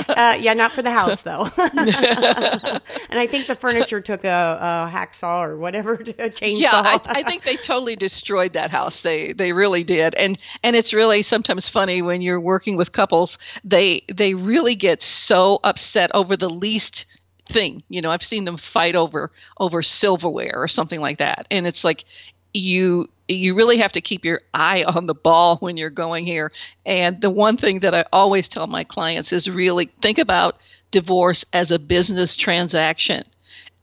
uh, 0.08 0.36
yeah, 0.40 0.54
not 0.54 0.72
for 0.72 0.82
the 0.82 0.92
house 0.92 1.22
though. 1.22 1.50
and 1.56 3.18
I 3.18 3.26
think 3.26 3.48
the 3.48 3.56
furniture 3.56 4.00
took 4.00 4.24
a, 4.24 4.28
a 4.28 4.90
hacksaw 4.92 5.40
or 5.48 5.56
whatever 5.56 5.96
chainsaw. 5.96 6.60
Yeah, 6.60 6.70
I, 6.74 7.00
I 7.06 7.22
think 7.24 7.42
they 7.42 7.56
totally 7.56 7.96
destroyed 7.96 8.52
that 8.52 8.70
house. 8.70 9.00
They 9.00 9.32
they 9.32 9.52
really 9.52 9.82
did. 9.82 10.14
And 10.14 10.38
and 10.62 10.75
it's 10.76 10.92
really 10.92 11.22
sometimes 11.22 11.68
funny 11.68 12.02
when 12.02 12.20
you're 12.20 12.40
working 12.40 12.76
with 12.76 12.92
couples 12.92 13.38
they 13.64 14.02
they 14.12 14.34
really 14.34 14.74
get 14.74 15.02
so 15.02 15.58
upset 15.62 16.10
over 16.14 16.36
the 16.36 16.50
least 16.50 17.06
thing. 17.48 17.82
You 17.88 18.00
know 18.00 18.10
i've 18.10 18.24
seen 18.24 18.44
them 18.44 18.56
fight 18.56 18.96
over 18.96 19.30
over 19.58 19.82
silverware 19.82 20.54
or 20.56 20.68
something 20.68 21.00
like 21.00 21.18
that. 21.18 21.46
And 21.50 21.66
it's 21.66 21.84
like 21.84 22.04
you 22.52 23.08
you 23.28 23.54
really 23.54 23.78
have 23.78 23.92
to 23.92 24.00
keep 24.00 24.24
your 24.24 24.40
eye 24.54 24.84
on 24.84 25.06
the 25.06 25.14
ball 25.14 25.56
when 25.58 25.76
you're 25.76 25.90
going 25.90 26.26
here. 26.26 26.52
And 26.84 27.20
the 27.20 27.30
one 27.30 27.56
thing 27.56 27.80
that 27.80 27.94
i 27.94 28.04
always 28.12 28.48
tell 28.48 28.66
my 28.66 28.84
clients 28.84 29.32
is 29.32 29.48
really 29.48 29.86
think 29.86 30.18
about 30.18 30.58
divorce 30.90 31.44
as 31.52 31.70
a 31.70 31.78
business 31.78 32.36
transaction. 32.36 33.24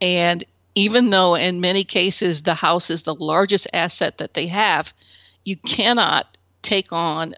And 0.01 0.43
even 0.75 1.09
though 1.09 1.35
in 1.35 1.61
many 1.61 1.83
cases 1.83 2.41
the 2.41 2.53
house 2.55 2.89
is 2.89 3.03
the 3.03 3.15
largest 3.15 3.67
asset 3.73 4.17
that 4.17 4.33
they 4.33 4.47
have 4.47 4.93
you 5.43 5.55
cannot 5.57 6.37
take 6.63 6.91
on 6.91 7.35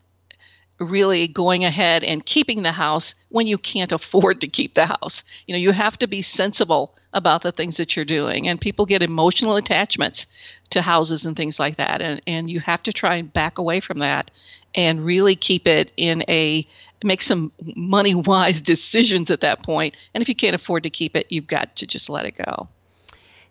really 0.79 1.27
going 1.27 1.63
ahead 1.63 2.03
and 2.03 2.25
keeping 2.25 2.63
the 2.63 2.71
house 2.71 3.15
when 3.29 3.47
you 3.47 3.57
can't 3.57 3.91
afford 3.91 4.41
to 4.41 4.47
keep 4.47 4.73
the 4.73 4.85
house. 4.85 5.23
You 5.47 5.53
know, 5.53 5.59
you 5.59 5.71
have 5.71 5.97
to 5.99 6.07
be 6.07 6.21
sensible 6.21 6.93
about 7.13 7.43
the 7.43 7.51
things 7.51 7.77
that 7.77 7.95
you're 7.95 8.03
doing. 8.03 8.47
And 8.47 8.59
people 8.59 8.85
get 8.85 9.01
emotional 9.01 9.55
attachments 9.55 10.27
to 10.71 10.81
houses 10.81 11.25
and 11.25 11.35
things 11.35 11.59
like 11.59 11.77
that. 11.77 12.01
And, 12.01 12.21
and 12.27 12.49
you 12.49 12.59
have 12.59 12.83
to 12.83 12.93
try 12.93 13.15
and 13.15 13.31
back 13.31 13.57
away 13.57 13.79
from 13.79 13.99
that 13.99 14.31
and 14.73 15.05
really 15.05 15.35
keep 15.35 15.65
it 15.67 15.91
in 15.95 16.23
a 16.27 16.67
make 17.03 17.21
some 17.21 17.51
money 17.75 18.15
wise 18.15 18.61
decisions 18.73 19.31
at 19.31 19.41
that 19.41 19.63
point. 19.63 19.95
And 20.13 20.21
if 20.21 20.27
you 20.27 20.35
can't 20.35 20.55
afford 20.55 20.83
to 20.83 20.89
keep 20.89 21.15
it, 21.15 21.27
you've 21.29 21.47
got 21.47 21.77
to 21.77 21.87
just 21.87 22.09
let 22.09 22.25
it 22.25 22.35
go. 22.35 22.67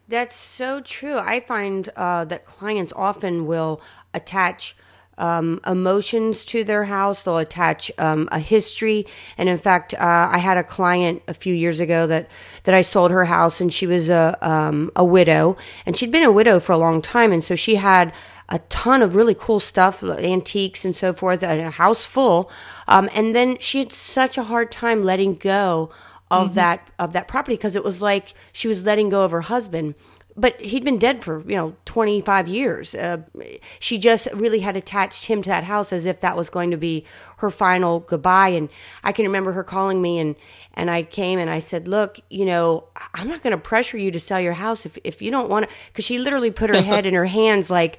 That's 0.07 0.37
so 0.37 0.81
true. 0.83 1.17
I 1.17 1.41
find 1.41 1.89
uh, 1.97 2.27
that 2.27 2.45
clients 2.45 2.93
often 2.95 3.47
will 3.47 3.81
attach 4.13 4.77
um, 5.19 5.61
emotions 5.67 6.45
to 6.47 6.65
their 6.65 6.85
house. 6.85 7.23
They'll 7.23 7.39
attach 7.39 7.91
um, 7.99 8.29
a 8.33 8.39
history. 8.39 9.07
And 9.39 9.49
in 9.49 9.59
fact, 9.59 9.95
uh, 9.95 10.29
I 10.33 10.39
had 10.39 10.57
a 10.57 10.65
client 10.65 11.23
a 11.29 11.35
few 11.35 11.55
years 11.55 11.81
ago 11.81 12.07
that, 12.07 12.31
that 12.65 12.75
I 12.75 12.83
sold 12.83 13.11
her 13.11 13.25
house, 13.25 13.61
and 13.61 13.73
she 13.73 13.87
was 13.87 14.09
a 14.09 14.37
um, 14.41 14.91
a 14.97 15.05
widow, 15.05 15.57
and 15.87 15.97
she'd 15.97 16.13
been 16.13 16.23
a 16.23 16.33
widow 16.33 16.61
for 16.61 16.73
a 16.73 16.79
long 16.79 17.03
time, 17.03 17.33
and 17.33 17.43
so 17.43 17.55
she 17.55 17.77
had 17.77 18.13
a 18.49 18.59
ton 18.69 19.03
of 19.03 19.15
really 19.15 19.35
cool 19.35 19.61
stuff, 19.61 20.03
antiques 20.03 20.85
and 20.85 20.95
so 20.95 21.13
forth, 21.13 21.43
and 21.43 21.61
a 21.61 21.71
house 21.71 22.05
full. 22.05 22.51
Um, 22.87 23.09
and 23.15 23.35
then 23.35 23.59
she 23.59 23.79
had 23.79 23.93
such 23.93 24.37
a 24.37 24.45
hard 24.45 24.71
time 24.71 25.05
letting 25.05 25.35
go 25.35 25.91
of 26.31 26.49
mm-hmm. 26.49 26.55
that 26.57 26.91
of 26.99 27.13
that 27.13 27.29
property 27.29 27.57
because 27.57 27.77
it 27.77 27.85
was 27.85 28.03
like 28.03 28.35
she 28.53 28.69
was 28.69 28.85
letting 28.85 29.09
go 29.09 29.25
of 29.25 29.31
her 29.31 29.43
husband 29.43 29.95
but 30.37 30.61
he'd 30.61 30.85
been 30.85 30.99
dead 30.99 31.23
for 31.23 31.41
you 31.49 31.57
know 31.57 31.77
25 31.85 32.49
years. 32.49 32.95
Uh, 32.95 33.19
she 33.79 33.99
just 33.99 34.29
really 34.33 34.61
had 34.61 34.77
attached 34.77 35.27
him 35.27 35.43
to 35.43 35.51
that 35.51 35.65
house 35.65 35.93
as 35.93 36.07
if 36.07 36.21
that 36.21 36.37
was 36.37 36.51
going 36.51 36.71
to 36.71 36.77
be 36.77 37.05
her 37.39 37.51
final 37.51 38.01
goodbye. 38.01 38.49
And 38.49 38.69
i 39.03 39.13
can 39.13 39.25
remember 39.25 39.53
her 39.53 39.65
calling 39.65 40.03
me 40.03 40.19
and 40.19 40.37
and 40.75 40.91
i 40.91 41.03
came 41.03 41.39
and 41.39 41.49
i 41.51 41.59
said 41.59 41.87
look 41.89 42.19
you 42.31 42.45
know 42.45 42.85
i'm 43.15 43.29
not 43.29 43.43
going 43.43 43.53
to 43.53 43.59
pressure 43.59 43.99
you 43.99 44.11
to 44.11 44.21
sell 44.21 44.41
your 44.41 44.55
house 44.55 44.85
if, 44.87 44.99
if 45.05 45.23
you 45.23 45.31
don't 45.31 45.49
want 45.49 45.69
to 45.69 45.75
because 45.89 46.05
she 46.05 46.19
literally 46.19 46.51
put 46.51 46.71
her 46.71 46.83
head 46.91 47.07
in 47.07 47.15
her 47.15 47.27
hands 47.27 47.71
like 47.71 47.99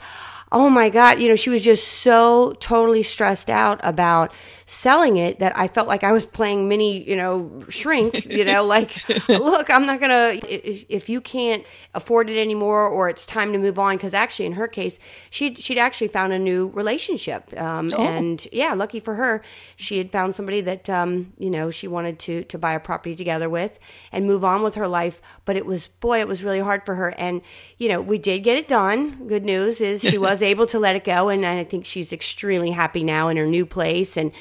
oh 0.51 0.69
my 0.69 0.89
God, 0.89 1.19
you 1.19 1.27
know, 1.27 1.35
she 1.35 1.49
was 1.49 1.63
just 1.63 1.87
so 1.87 2.53
totally 2.59 3.03
stressed 3.03 3.49
out 3.49 3.79
about 3.83 4.31
selling 4.67 5.17
it 5.17 5.39
that 5.39 5.55
I 5.57 5.67
felt 5.67 5.87
like 5.87 6.03
I 6.03 6.11
was 6.11 6.25
playing 6.25 6.67
mini, 6.67 7.07
you 7.07 7.15
know, 7.15 7.63
shrink, 7.69 8.25
you 8.25 8.45
know, 8.45 8.63
like, 8.65 9.07
look, 9.27 9.69
I'm 9.69 9.85
not 9.85 9.99
going 9.99 10.09
to, 10.39 10.93
if 10.93 11.09
you 11.09 11.21
can't 11.21 11.65
afford 11.93 12.29
it 12.29 12.39
anymore 12.39 12.87
or 12.87 13.09
it's 13.09 13.25
time 13.25 13.51
to 13.53 13.59
move 13.59 13.77
on. 13.77 13.97
Cause 13.99 14.13
actually 14.13 14.45
in 14.45 14.53
her 14.53 14.67
case, 14.67 14.97
she'd, 15.29 15.59
she'd 15.59 15.77
actually 15.77 16.07
found 16.07 16.33
a 16.33 16.39
new 16.39 16.69
relationship. 16.69 17.53
Um, 17.59 17.93
oh. 17.95 18.01
and 18.01 18.47
yeah, 18.51 18.73
lucky 18.73 18.99
for 18.99 19.15
her, 19.15 19.43
she 19.75 19.97
had 19.97 20.11
found 20.11 20.35
somebody 20.35 20.61
that, 20.61 20.89
um, 20.89 21.33
you 21.37 21.49
know, 21.49 21.69
she 21.69 21.87
wanted 21.87 22.17
to, 22.19 22.43
to 22.45 22.57
buy 22.57 22.73
a 22.73 22.79
property 22.79 23.15
together 23.15 23.49
with 23.49 23.77
and 24.11 24.25
move 24.25 24.43
on 24.43 24.63
with 24.63 24.75
her 24.75 24.87
life. 24.87 25.21
But 25.45 25.57
it 25.57 25.65
was, 25.65 25.87
boy, 25.87 26.19
it 26.19 26.27
was 26.27 26.43
really 26.43 26.59
hard 26.59 26.85
for 26.85 26.95
her. 26.95 27.09
And, 27.19 27.41
you 27.77 27.89
know, 27.89 28.01
we 28.01 28.17
did 28.17 28.39
get 28.39 28.57
it 28.57 28.67
done. 28.67 29.27
Good 29.27 29.43
news 29.43 29.81
is 29.81 30.01
she 30.01 30.17
was 30.25 30.41
able 30.45 30.65
to 30.67 30.79
let 30.79 30.95
it 30.95 31.03
go. 31.03 31.29
And 31.29 31.45
I 31.45 31.63
think 31.63 31.85
she's 31.85 32.13
extremely 32.13 32.71
happy 32.71 33.03
now 33.03 33.27
in 33.27 33.37
her 33.37 33.45
new 33.45 33.65
place. 33.65 34.15
And, 34.15 34.31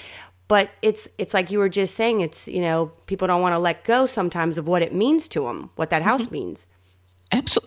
but 0.48 0.70
it's 0.82 1.08
it's 1.18 1.34
like 1.34 1.50
you 1.50 1.58
were 1.58 1.68
just 1.68 1.94
saying 1.94 2.20
it's 2.20 2.48
you 2.48 2.60
know 2.60 2.92
people 3.06 3.26
don't 3.26 3.42
want 3.42 3.54
to 3.54 3.58
let 3.58 3.84
go 3.84 4.06
sometimes 4.06 4.58
of 4.58 4.66
what 4.66 4.82
it 4.82 4.94
means 4.94 5.28
to 5.28 5.44
them 5.44 5.70
what 5.76 5.90
that 5.90 6.02
house 6.02 6.22
mm-hmm. 6.22 6.34
means 6.34 6.68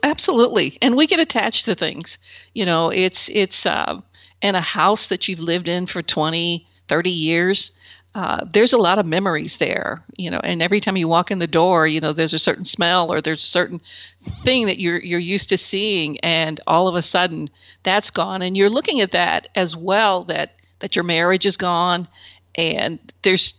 absolutely 0.04 0.78
and 0.82 0.96
we 0.96 1.08
get 1.08 1.20
attached 1.20 1.66
to 1.66 1.76
things 1.76 2.18
you 2.54 2.66
know 2.66 2.90
it's 2.90 3.30
it's 3.30 3.66
uh, 3.66 4.00
in 4.42 4.56
a 4.56 4.62
house 4.62 5.08
that 5.08 5.28
you've 5.28 5.40
lived 5.40 5.68
in 5.68 5.86
for 5.86 6.02
20 6.02 6.68
30 6.88 7.10
years 7.10 7.72
uh, 8.16 8.46
there's 8.52 8.74
a 8.74 8.78
lot 8.78 8.98
of 8.98 9.06
memories 9.06 9.58
there, 9.58 10.02
you 10.18 10.32
know, 10.32 10.40
and 10.44 10.62
every 10.62 10.80
time 10.80 10.98
you 10.98 11.08
walk 11.08 11.30
in 11.30 11.40
the 11.40 11.48
door, 11.48 11.86
you 11.86 12.02
know, 12.02 12.14
there's 12.14 12.34
a 12.34 12.40
certain 12.40 12.66
smell 12.66 13.12
or 13.14 13.22
there's 13.22 13.44
a 13.44 13.48
certain 13.48 13.80
thing 14.44 14.68
that 14.68 14.80
you're 14.80 14.98
you're 14.98 15.20
used 15.20 15.50
to 15.50 15.58
seeing, 15.58 16.20
and 16.22 16.60
all 16.66 16.88
of 16.88 16.96
a 16.96 17.02
sudden 17.02 17.50
that's 17.84 18.10
gone, 18.10 18.42
and 18.42 18.58
you're 18.58 18.70
looking 18.70 19.02
at 19.02 19.12
that 19.12 19.50
as 19.56 19.76
well 19.76 20.24
that 20.26 20.56
that 20.80 20.96
your 20.96 21.04
marriage 21.04 21.46
is 21.46 21.58
gone, 21.58 22.08
and 22.56 23.00
there's 23.22 23.54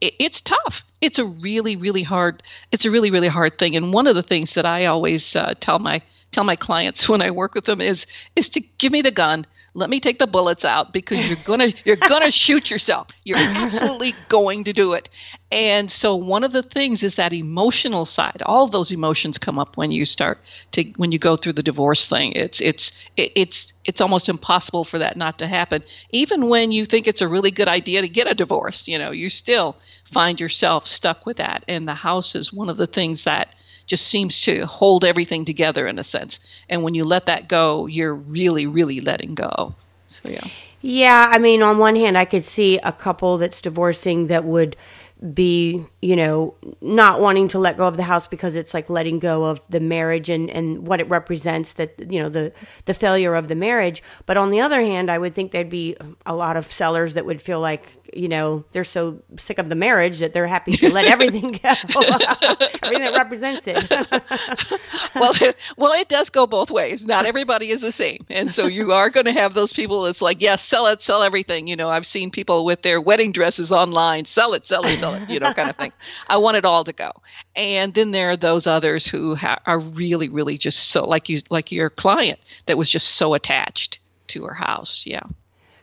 it, 0.00 0.14
it's 0.18 0.40
tough. 0.42 0.82
It's 1.00 1.18
a 1.18 1.24
really 1.24 1.76
really 1.76 2.02
hard. 2.02 2.42
It's 2.70 2.84
a 2.84 2.90
really 2.90 3.10
really 3.10 3.28
hard 3.28 3.58
thing, 3.58 3.76
and 3.76 3.94
one 3.94 4.06
of 4.06 4.14
the 4.14 4.22
things 4.22 4.54
that 4.54 4.66
I 4.66 4.86
always 4.86 5.34
uh, 5.36 5.54
tell 5.58 5.78
my 5.78 6.02
tell 6.32 6.44
my 6.44 6.56
clients 6.56 7.08
when 7.08 7.22
I 7.22 7.30
work 7.30 7.54
with 7.54 7.64
them 7.64 7.80
is 7.80 8.06
is 8.36 8.50
to 8.50 8.60
give 8.60 8.92
me 8.92 9.00
the 9.00 9.10
gun 9.10 9.46
let 9.74 9.88
me 9.88 10.00
take 10.00 10.18
the 10.18 10.26
bullets 10.26 10.64
out 10.64 10.92
because 10.92 11.26
you're 11.26 11.38
gonna 11.44 11.72
you're 11.84 11.96
gonna 11.96 12.30
shoot 12.30 12.70
yourself. 12.70 13.08
You're 13.24 13.38
absolutely 13.38 14.14
going 14.28 14.64
to 14.64 14.72
do 14.72 14.92
it. 14.92 15.08
And 15.50 15.90
so 15.90 16.16
one 16.16 16.44
of 16.44 16.52
the 16.52 16.62
things 16.62 17.02
is 17.02 17.16
that 17.16 17.32
emotional 17.32 18.04
side. 18.04 18.42
All 18.44 18.68
those 18.68 18.92
emotions 18.92 19.38
come 19.38 19.58
up 19.58 19.76
when 19.76 19.90
you 19.90 20.04
start 20.04 20.40
to 20.72 20.84
when 20.96 21.12
you 21.12 21.18
go 21.18 21.36
through 21.36 21.54
the 21.54 21.62
divorce 21.62 22.06
thing. 22.06 22.32
It's 22.32 22.60
it's 22.60 22.92
it's 23.16 23.72
it's 23.84 24.00
almost 24.00 24.28
impossible 24.28 24.84
for 24.84 24.98
that 24.98 25.16
not 25.16 25.38
to 25.38 25.46
happen. 25.46 25.82
Even 26.10 26.48
when 26.48 26.70
you 26.70 26.84
think 26.84 27.06
it's 27.06 27.22
a 27.22 27.28
really 27.28 27.50
good 27.50 27.68
idea 27.68 28.02
to 28.02 28.08
get 28.08 28.30
a 28.30 28.34
divorce 28.34 28.88
you 28.88 28.98
know 28.98 29.10
you 29.10 29.30
still 29.30 29.76
find 30.12 30.40
yourself 30.40 30.86
stuck 30.86 31.24
with 31.24 31.38
that. 31.38 31.64
And 31.66 31.88
the 31.88 31.94
house 31.94 32.34
is 32.34 32.52
one 32.52 32.68
of 32.68 32.76
the 32.76 32.86
things 32.86 33.24
that 33.24 33.54
just 33.86 34.06
seems 34.06 34.40
to 34.42 34.66
hold 34.66 35.04
everything 35.04 35.44
together 35.44 35.86
in 35.86 35.98
a 35.98 36.04
sense. 36.04 36.40
And 36.68 36.82
when 36.82 36.94
you 36.94 37.04
let 37.04 37.26
that 37.26 37.48
go, 37.48 37.86
you're 37.86 38.14
really, 38.14 38.66
really 38.66 39.00
letting 39.00 39.34
go. 39.34 39.74
So, 40.08 40.28
yeah. 40.28 40.46
Yeah. 40.80 41.28
I 41.30 41.38
mean, 41.38 41.62
on 41.62 41.78
one 41.78 41.96
hand, 41.96 42.18
I 42.18 42.24
could 42.24 42.44
see 42.44 42.78
a 42.78 42.92
couple 42.92 43.38
that's 43.38 43.60
divorcing 43.60 44.26
that 44.26 44.44
would 44.44 44.76
be, 45.22 45.84
you 46.00 46.16
know, 46.16 46.54
not 46.80 47.20
wanting 47.20 47.46
to 47.48 47.58
let 47.58 47.76
go 47.76 47.86
of 47.86 47.96
the 47.96 48.02
house 48.02 48.26
because 48.26 48.56
it's 48.56 48.74
like 48.74 48.90
letting 48.90 49.20
go 49.20 49.44
of 49.44 49.60
the 49.68 49.78
marriage 49.78 50.28
and, 50.28 50.50
and 50.50 50.86
what 50.86 51.00
it 51.00 51.08
represents 51.08 51.74
that, 51.74 51.94
you 52.12 52.20
know, 52.20 52.28
the, 52.28 52.52
the 52.86 52.94
failure 52.94 53.34
of 53.34 53.46
the 53.46 53.54
marriage. 53.54 54.02
But 54.26 54.36
on 54.36 54.50
the 54.50 54.60
other 54.60 54.80
hand, 54.80 55.10
I 55.10 55.18
would 55.18 55.34
think 55.34 55.52
there'd 55.52 55.70
be 55.70 55.96
a 56.26 56.34
lot 56.34 56.56
of 56.56 56.70
sellers 56.70 57.14
that 57.14 57.24
would 57.24 57.40
feel 57.40 57.60
like, 57.60 57.98
you 58.12 58.28
know, 58.28 58.64
they're 58.72 58.82
so 58.82 59.22
sick 59.38 59.58
of 59.58 59.68
the 59.68 59.76
marriage 59.76 60.18
that 60.18 60.32
they're 60.32 60.48
happy 60.48 60.72
to 60.72 60.90
let 60.90 61.04
everything 61.12 61.52
go, 61.52 61.58
everything 61.62 62.98
that 62.98 63.14
represents 63.14 63.66
it. 63.68 63.90
well, 65.14 65.32
it, 65.40 65.56
well, 65.76 65.92
it 65.92 66.08
does 66.08 66.30
go 66.30 66.48
both 66.48 66.70
ways. 66.70 67.04
Not 67.04 67.26
everybody 67.26 67.70
is 67.70 67.80
the 67.80 67.92
same. 67.92 68.26
And 68.28 68.50
so 68.50 68.66
you 68.66 68.92
are 68.92 69.08
going 69.08 69.26
to 69.26 69.32
have 69.32 69.54
those 69.54 69.72
people 69.72 70.02
that's 70.02 70.20
like, 70.20 70.40
yes, 70.40 70.64
sell 70.64 70.88
it, 70.88 71.00
sell 71.00 71.22
everything. 71.22 71.68
You 71.68 71.76
know, 71.76 71.88
I've 71.88 72.06
seen 72.06 72.32
people 72.32 72.64
with 72.64 72.82
their 72.82 73.00
wedding 73.00 73.30
dresses 73.30 73.70
online, 73.70 74.24
sell 74.24 74.54
it, 74.54 74.66
sell 74.66 74.84
it, 74.84 74.98
sell 74.98 75.11
it, 75.11 75.11
you 75.28 75.40
know, 75.40 75.52
kind 75.52 75.70
of 75.70 75.76
thing. 75.76 75.92
I 76.28 76.36
want 76.36 76.56
it 76.56 76.64
all 76.64 76.84
to 76.84 76.92
go. 76.92 77.10
And 77.56 77.94
then 77.94 78.10
there 78.10 78.30
are 78.30 78.36
those 78.36 78.66
others 78.66 79.06
who 79.06 79.34
ha- 79.34 79.60
are 79.66 79.78
really, 79.78 80.28
really 80.28 80.58
just 80.58 80.90
so, 80.90 81.04
like 81.06 81.28
you, 81.28 81.40
like 81.50 81.72
your 81.72 81.90
client 81.90 82.38
that 82.66 82.78
was 82.78 82.90
just 82.90 83.08
so 83.08 83.34
attached 83.34 83.98
to 84.28 84.44
her 84.44 84.54
house. 84.54 85.04
Yeah. 85.06 85.22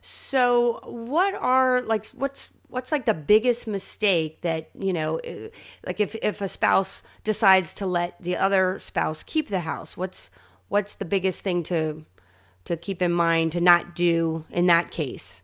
So, 0.01 0.79
what 0.86 1.33
are 1.36 1.81
like 1.81 2.07
what's 2.09 2.50
what's 2.69 2.91
like 2.91 3.05
the 3.05 3.13
biggest 3.13 3.67
mistake 3.67 4.41
that 4.41 4.69
you 4.79 4.93
know 4.93 5.17
eh, 5.17 5.50
like 5.86 6.00
if 6.00 6.15
if 6.21 6.41
a 6.41 6.48
spouse 6.48 7.03
decides 7.24 7.74
to 7.74 7.86
let 7.86 8.21
the 8.21 8.38
other 8.38 8.79
spouse 8.79 9.24
keep 9.24 9.50
the 9.50 9.62
house 9.62 9.98
what's 9.98 10.29
what's 10.69 10.95
the 10.95 11.05
biggest 11.05 11.41
thing 11.41 11.63
to 11.63 12.05
to 12.65 12.77
keep 12.77 13.01
in 13.01 13.12
mind 13.12 13.51
to 13.51 13.59
not 13.59 13.95
do 13.95 14.45
in 14.51 14.67
that 14.67 14.91
case 14.91 15.41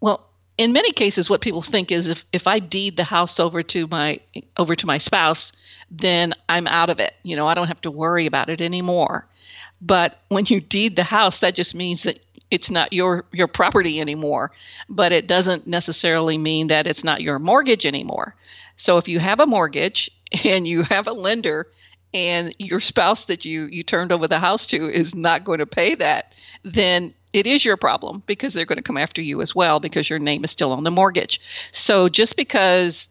well 0.00 0.31
in 0.58 0.72
many 0.72 0.92
cases 0.92 1.30
what 1.30 1.40
people 1.40 1.62
think 1.62 1.90
is 1.90 2.08
if, 2.08 2.24
if 2.32 2.46
i 2.46 2.58
deed 2.58 2.96
the 2.96 3.04
house 3.04 3.40
over 3.40 3.62
to 3.62 3.86
my 3.86 4.20
over 4.56 4.74
to 4.74 4.86
my 4.86 4.98
spouse 4.98 5.52
then 5.90 6.32
i'm 6.48 6.66
out 6.66 6.90
of 6.90 7.00
it. 7.00 7.14
You 7.22 7.36
know 7.36 7.46
i 7.46 7.54
don't 7.54 7.68
have 7.68 7.80
to 7.82 7.90
worry 7.90 8.26
about 8.26 8.50
it 8.50 8.60
anymore. 8.60 9.26
But 9.84 10.16
when 10.28 10.44
you 10.46 10.60
deed 10.60 10.94
the 10.94 11.04
house 11.04 11.40
that 11.40 11.54
just 11.54 11.74
means 11.74 12.04
that 12.04 12.18
it's 12.52 12.70
not 12.70 12.92
your 12.92 13.24
your 13.32 13.48
property 13.48 14.00
anymore. 14.00 14.52
But 14.88 15.12
it 15.12 15.26
doesn't 15.26 15.66
necessarily 15.66 16.38
mean 16.38 16.68
that 16.68 16.86
it's 16.86 17.02
not 17.02 17.22
your 17.22 17.38
mortgage 17.38 17.86
anymore. 17.86 18.36
So 18.76 18.98
if 18.98 19.08
you 19.08 19.18
have 19.18 19.40
a 19.40 19.46
mortgage 19.46 20.10
and 20.44 20.68
you 20.68 20.82
have 20.82 21.06
a 21.06 21.12
lender 21.12 21.66
and 22.14 22.54
your 22.58 22.80
spouse 22.80 23.26
that 23.26 23.44
you 23.44 23.64
you 23.64 23.82
turned 23.82 24.12
over 24.12 24.28
the 24.28 24.38
house 24.38 24.66
to 24.66 24.88
is 24.88 25.14
not 25.14 25.44
going 25.44 25.58
to 25.58 25.66
pay 25.66 25.94
that 25.94 26.32
then 26.62 27.14
it 27.32 27.46
is 27.46 27.64
your 27.64 27.76
problem 27.76 28.22
because 28.26 28.52
they're 28.52 28.66
going 28.66 28.76
to 28.76 28.82
come 28.82 28.98
after 28.98 29.22
you 29.22 29.40
as 29.40 29.54
well 29.54 29.80
because 29.80 30.08
your 30.08 30.18
name 30.18 30.44
is 30.44 30.50
still 30.50 30.72
on 30.72 30.84
the 30.84 30.90
mortgage 30.90 31.40
so 31.72 32.08
just 32.08 32.36
because 32.36 33.08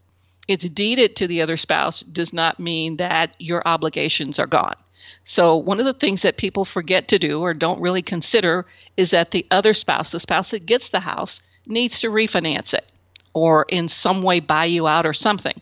it's 0.48 0.68
deeded 0.68 1.16
to 1.16 1.28
the 1.28 1.42
other 1.42 1.58
spouse 1.58 2.02
does 2.02 2.34
not 2.34 2.60
mean 2.60 2.98
that 2.98 3.34
your 3.40 3.62
obligations 3.66 4.40
are 4.40 4.48
gone 4.48 4.76
so, 5.24 5.58
one 5.58 5.80
of 5.80 5.86
the 5.86 5.94
things 5.94 6.24
that 6.24 6.38
people 6.38 6.66
forget 6.66 7.10
to 7.10 7.20
do 7.20 7.42
or 7.42 7.54
don't 7.54 7.82
really 7.82 8.02
consider 8.02 8.66
is 8.98 9.12
that 9.12 9.32
the 9.32 9.46
other 9.52 9.74
spouse, 9.74 10.12
the 10.12 10.20
spouse 10.20 10.52
that 10.52 10.66
gets 10.66 10.90
the 10.90 11.00
house, 11.00 11.42
needs 11.66 12.02
to 12.02 12.10
refinance 12.10 12.74
it 12.74 12.86
or 13.34 13.66
in 13.70 13.88
some 13.88 14.24
way 14.24 14.40
buy 14.40 14.66
you 14.66 14.88
out 14.88 15.06
or 15.06 15.14
something. 15.14 15.60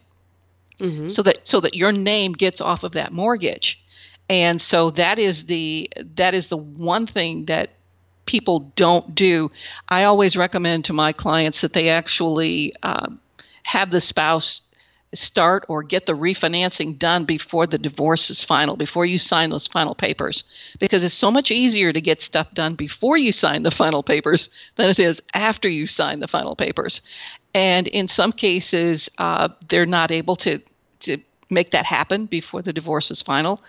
Mm-hmm. 0.80 1.08
So 1.10 1.24
that 1.24 1.46
so 1.48 1.62
that 1.62 1.76
your 1.76 1.92
name 1.92 2.34
gets 2.34 2.62
off 2.62 2.84
of 2.84 2.94
that 2.94 3.12
mortgage. 3.12 3.84
And 4.30 4.62
so 4.62 4.92
that 4.92 5.20
is 5.20 5.46
the 5.46 5.92
that 6.16 6.34
is 6.34 6.48
the 6.48 6.58
one 6.58 7.08
thing 7.08 7.46
that 7.46 7.72
people 8.26 8.72
don't 8.76 9.16
do. 9.16 9.52
I 9.88 10.04
always 10.04 10.38
recommend 10.38 10.86
to 10.86 10.94
my 10.94 11.14
clients 11.14 11.62
that 11.62 11.74
they 11.74 11.90
actually 11.90 12.76
uh, 12.84 13.08
have 13.64 13.90
the 13.90 14.02
spouse 14.02 14.62
start 15.14 15.66
or 15.68 15.82
get 15.82 16.06
the 16.06 16.14
refinancing 16.14 17.00
done 17.00 17.26
before 17.26 17.66
the 17.66 17.78
divorce 17.78 18.30
is 18.30 18.44
final, 18.44 18.76
before 18.76 19.06
you 19.06 19.18
sign 19.18 19.50
those 19.50 19.68
final 19.68 19.96
papers. 19.96 20.44
Because 20.80 21.04
it's 21.04 21.16
so 21.16 21.32
much 21.32 21.52
easier 21.52 21.92
to 21.92 22.02
get 22.02 22.22
stuff 22.22 22.54
done 22.54 22.76
before 22.76 23.18
you 23.18 23.32
sign 23.32 23.64
the 23.64 23.72
final 23.72 24.04
papers 24.04 24.50
than 24.76 24.90
it 24.90 25.00
is 25.00 25.22
after 25.34 25.68
you 25.68 25.88
sign 25.88 26.20
the 26.20 26.28
final 26.28 26.56
papers. 26.56 27.02
And 27.54 27.88
in 27.88 28.08
some 28.08 28.32
cases, 28.32 29.10
uh, 29.18 29.50
they're 29.68 29.88
not 29.88 30.12
able 30.12 30.36
to, 30.38 30.62
to 31.02 31.18
make 31.50 31.72
that 31.72 31.86
happen 31.86 32.26
before 32.26 32.62
the 32.62 32.74
divorce 32.74 33.12
is 33.12 33.22
final. 33.22 33.62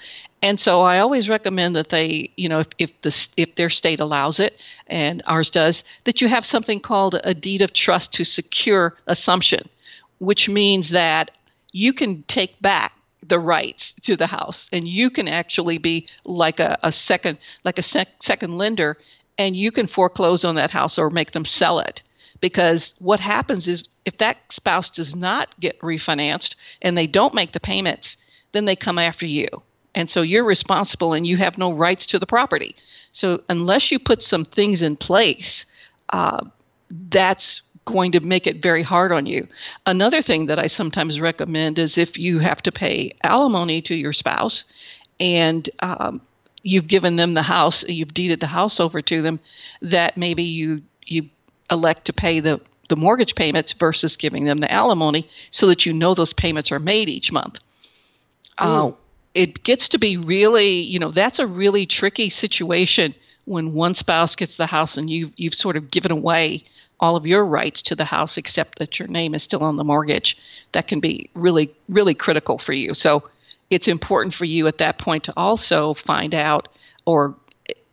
And 0.42 0.60
so 0.60 0.82
I 0.82 0.98
always 0.98 1.28
recommend 1.28 1.76
that 1.76 1.88
they, 1.88 2.30
you 2.36 2.48
know, 2.48 2.60
if, 2.60 2.68
if 2.78 3.02
the 3.02 3.28
if 3.36 3.54
their 3.54 3.70
state 3.70 4.00
allows 4.00 4.40
it 4.40 4.62
and 4.86 5.22
ours 5.26 5.50
does, 5.50 5.84
that 6.04 6.20
you 6.20 6.28
have 6.28 6.44
something 6.44 6.80
called 6.80 7.16
a 7.22 7.34
deed 7.34 7.62
of 7.62 7.72
trust 7.72 8.14
to 8.14 8.24
secure 8.24 8.96
assumption, 9.06 9.68
which 10.18 10.48
means 10.48 10.90
that 10.90 11.30
you 11.72 11.92
can 11.92 12.22
take 12.24 12.60
back 12.60 12.92
the 13.26 13.38
rights 13.38 13.92
to 14.02 14.16
the 14.16 14.26
house 14.26 14.68
and 14.72 14.88
you 14.88 15.10
can 15.10 15.28
actually 15.28 15.78
be 15.78 16.06
like 16.24 16.58
a, 16.58 16.78
a 16.82 16.90
second 16.90 17.38
like 17.64 17.78
a 17.78 17.82
sec- 17.82 18.22
second 18.22 18.56
lender 18.56 18.96
and 19.38 19.54
you 19.54 19.70
can 19.70 19.86
foreclose 19.86 20.44
on 20.44 20.56
that 20.56 20.70
house 20.70 20.98
or 20.98 21.10
make 21.10 21.30
them 21.32 21.44
sell 21.44 21.78
it 21.80 22.02
because 22.40 22.94
what 22.98 23.20
happens 23.20 23.68
is 23.68 23.88
if 24.04 24.18
that 24.18 24.38
spouse 24.50 24.90
does 24.90 25.14
not 25.14 25.48
get 25.60 25.80
refinanced 25.80 26.54
and 26.80 26.96
they 26.96 27.06
don't 27.06 27.34
make 27.34 27.52
the 27.52 27.60
payments, 27.60 28.16
then 28.52 28.64
they 28.64 28.76
come 28.76 28.98
after 28.98 29.26
you. 29.26 29.48
And 29.94 30.08
so 30.08 30.22
you're 30.22 30.44
responsible 30.44 31.14
and 31.14 31.26
you 31.26 31.36
have 31.36 31.58
no 31.58 31.72
rights 31.72 32.06
to 32.06 32.18
the 32.18 32.26
property. 32.26 32.76
So 33.12 33.42
unless 33.48 33.90
you 33.90 33.98
put 33.98 34.22
some 34.22 34.44
things 34.44 34.82
in 34.82 34.96
place, 34.96 35.66
uh, 36.10 36.44
that's 36.90 37.62
going 37.84 38.12
to 38.12 38.20
make 38.20 38.46
it 38.46 38.62
very 38.62 38.82
hard 38.82 39.10
on 39.12 39.26
you. 39.26 39.48
Another 39.84 40.22
thing 40.22 40.46
that 40.46 40.58
I 40.58 40.68
sometimes 40.68 41.20
recommend 41.20 41.78
is 41.78 41.98
if 41.98 42.18
you 42.18 42.38
have 42.38 42.62
to 42.62 42.72
pay 42.72 43.16
alimony 43.22 43.82
to 43.82 43.94
your 43.94 44.12
spouse 44.12 44.64
and 45.18 45.68
um, 45.80 46.20
you've 46.62 46.86
given 46.86 47.16
them 47.16 47.32
the 47.32 47.42
house, 47.42 47.88
you've 47.88 48.14
deeded 48.14 48.40
the 48.40 48.46
house 48.46 48.80
over 48.80 49.02
to 49.02 49.22
them, 49.22 49.40
that 49.82 50.16
maybe 50.16 50.44
you 50.44 50.82
you 51.04 51.28
elect 51.70 52.06
to 52.06 52.12
pay 52.12 52.40
the, 52.40 52.60
the 52.88 52.96
mortgage 52.96 53.34
payments 53.34 53.72
versus 53.72 54.16
giving 54.16 54.44
them 54.44 54.58
the 54.58 54.70
alimony 54.70 55.28
so 55.50 55.68
that 55.68 55.86
you 55.86 55.92
know 55.92 56.14
those 56.14 56.32
payments 56.32 56.72
are 56.72 56.78
made 56.78 57.08
each 57.08 57.32
month. 57.32 57.58
Uh, 58.58 58.92
it 59.34 59.62
gets 59.62 59.90
to 59.90 59.98
be 59.98 60.16
really, 60.16 60.80
you 60.80 60.98
know, 60.98 61.10
that's 61.10 61.38
a 61.38 61.46
really 61.46 61.86
tricky 61.86 62.30
situation 62.30 63.14
when 63.44 63.72
one 63.72 63.94
spouse 63.94 64.36
gets 64.36 64.56
the 64.56 64.66
house 64.66 64.96
and 64.96 65.08
you 65.08 65.32
you've 65.36 65.54
sort 65.54 65.76
of 65.76 65.90
given 65.90 66.12
away 66.12 66.64
all 66.98 67.16
of 67.16 67.26
your 67.26 67.44
rights 67.44 67.82
to 67.82 67.96
the 67.96 68.04
house 68.04 68.36
except 68.36 68.78
that 68.78 68.98
your 68.98 69.08
name 69.08 69.34
is 69.34 69.42
still 69.42 69.62
on 69.62 69.76
the 69.76 69.84
mortgage. 69.84 70.36
That 70.72 70.88
can 70.88 71.00
be 71.00 71.30
really 71.34 71.74
really 71.88 72.14
critical 72.14 72.58
for 72.58 72.72
you. 72.72 72.92
So 72.94 73.28
it's 73.70 73.88
important 73.88 74.34
for 74.34 74.44
you 74.44 74.66
at 74.66 74.78
that 74.78 74.98
point 74.98 75.24
to 75.24 75.32
also 75.36 75.94
find 75.94 76.34
out 76.34 76.68
or 77.06 77.36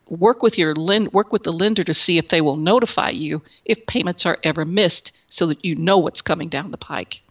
work 0.09 0.41
with 0.41 0.57
your 0.57 0.73
lend, 0.75 1.13
work 1.13 1.31
with 1.31 1.43
the 1.43 1.53
lender 1.53 1.83
to 1.83 1.93
see 1.93 2.17
if 2.17 2.29
they 2.29 2.41
will 2.41 2.55
notify 2.55 3.09
you 3.09 3.41
if 3.65 3.85
payments 3.85 4.25
are 4.25 4.37
ever 4.43 4.65
missed 4.65 5.11
so 5.29 5.47
that 5.47 5.63
you 5.63 5.75
know 5.75 5.97
what's 5.97 6.21
coming 6.21 6.49
down 6.49 6.71
the 6.71 6.77
pike. 6.77 7.21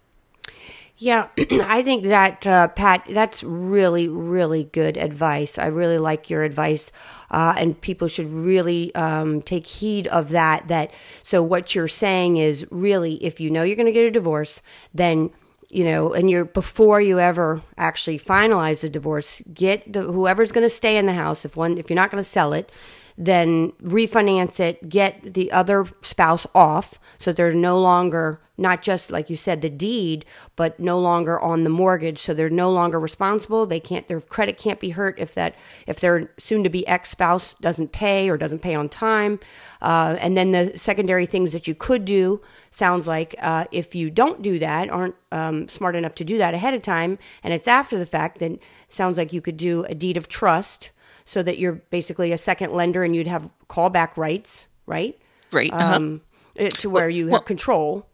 Yeah, 0.99 1.29
I 1.39 1.83
think 1.83 2.05
that, 2.05 2.47
uh, 2.47 2.69
Pat, 2.69 3.07
that's 3.11 3.43
really, 3.45 4.09
really 4.09 4.65
good 4.65 4.97
advice. 4.97 5.59
I 5.59 5.67
really 5.67 5.99
like 5.99 6.31
your 6.31 6.43
advice, 6.43 6.91
uh, 7.31 7.55
and 7.57 7.79
people 7.79 8.09
should 8.09 8.33
really 8.33 8.95
um, 8.95 9.43
take 9.43 9.67
heed 9.67 10.07
of 10.07 10.31
that. 10.31 10.69
That 10.69 10.95
so, 11.23 11.43
what 11.43 11.75
you're 11.75 11.89
saying 11.89 12.39
is 12.39 12.67
really, 12.71 13.23
if 13.23 13.41
you 13.41 13.51
know 13.51 13.63
you're 13.63 13.77
going 13.77 13.87
to 13.87 13.93
get 13.93 14.07
a 14.07 14.11
divorce, 14.11 14.63
then 14.95 15.31
you 15.69 15.85
know, 15.85 16.13
and 16.13 16.31
you're 16.31 16.45
before 16.45 17.01
you 17.01 17.19
ever 17.19 17.63
actually 17.77 18.19
finalize 18.19 18.81
the 18.81 18.89
divorce, 18.89 19.43
get 19.53 19.93
the 19.93 20.03
whoever's 20.03 20.53
going 20.53 20.65
to 20.65 20.71
stay 20.71 20.97
in 20.97 21.07
the 21.07 21.15
house. 21.15 21.45
If 21.45 21.57
one, 21.57 21.79
if 21.79 21.91
you're 21.91 21.97
not 21.97 22.11
going 22.11 22.23
to 22.23 22.29
sell 22.29 22.53
it, 22.53 22.71
then 23.19 23.73
refinance 23.83 24.61
it, 24.61 24.89
get 24.89 25.35
the 25.35 25.51
other 25.51 25.87
spouse 26.03 26.47
off. 26.55 26.99
So 27.19 27.33
they're 27.33 27.55
no 27.55 27.81
longer 27.81 28.41
not 28.59 28.83
just 28.83 29.11
like 29.11 29.29
you 29.29 29.37
said 29.37 29.61
the 29.61 29.69
deed 29.69 30.25
but 30.55 30.81
no 30.81 30.99
longer 30.99 31.39
on 31.41 31.65
the 31.65 31.71
mortgage. 31.71 32.19
So 32.19 32.35
they're 32.35 32.51
no 32.51 32.71
longer 32.71 32.99
responsible. 32.99 33.67
They 33.67 33.81
can't 33.81 34.07
their 34.09 34.21
credit 34.21 34.59
can't 34.59 34.81
be 34.81 34.91
hurt 34.91 35.19
if 35.19 35.35
that 35.35 35.55
if 35.87 36.01
their 36.01 36.33
soon 36.39 36.63
to 36.65 36.71
be 36.71 36.87
ex-spouse 36.87 37.55
doesn't 37.61 37.93
pay 37.93 38.29
or 38.29 38.37
doesn't 38.37 38.61
pay 38.61 38.75
on 38.75 38.89
time. 38.89 39.39
Uh, 39.81 40.17
and 40.21 40.37
then 40.37 40.53
the 40.53 40.73
secondary 40.77 41.27
things 41.27 41.53
that 41.53 41.67
you 41.67 41.75
could 41.75 42.05
do 42.05 42.41
sounds 42.71 43.07
like 43.07 43.35
uh, 43.41 43.65
if 43.71 43.95
you 43.95 44.11
don't 44.11 44.43
do 44.43 44.59
that 44.59 44.91
aren't 44.91 45.15
um, 45.33 45.69
smart 45.69 45.97
enough 45.97 46.15
to 46.15 46.25
do 46.25 46.39
that 46.39 46.55
ahead 46.55 46.75
of 46.75 46.83
time 46.83 47.19
and 47.43 47.53
it's 47.53 47.69
after 47.69 47.99
the 47.99 48.07
fact 48.07 48.39
then 48.39 48.59
sounds 48.89 49.19
like 49.19 49.33
you 49.33 49.41
could 49.41 49.57
do 49.57 49.85
a 49.85 49.95
deed 49.95 50.17
of 50.17 50.29
trust 50.29 50.91
so 51.27 51.43
that 51.43 51.59
you're 51.59 51.73
basically 51.91 52.33
a 52.33 52.39
second 52.39 52.73
lender 52.73 53.05
and 53.05 53.15
you'd 53.15 53.27
have 53.27 53.51
callback 53.69 54.17
rights 54.17 54.67
right? 54.87 55.19
Right 55.53 55.73
uh-huh. 55.73 55.95
um, 55.95 56.21
to 56.57 56.89
where 56.89 57.09
you 57.09 57.27
have 57.27 57.33
well, 57.33 57.41
control. 57.41 58.07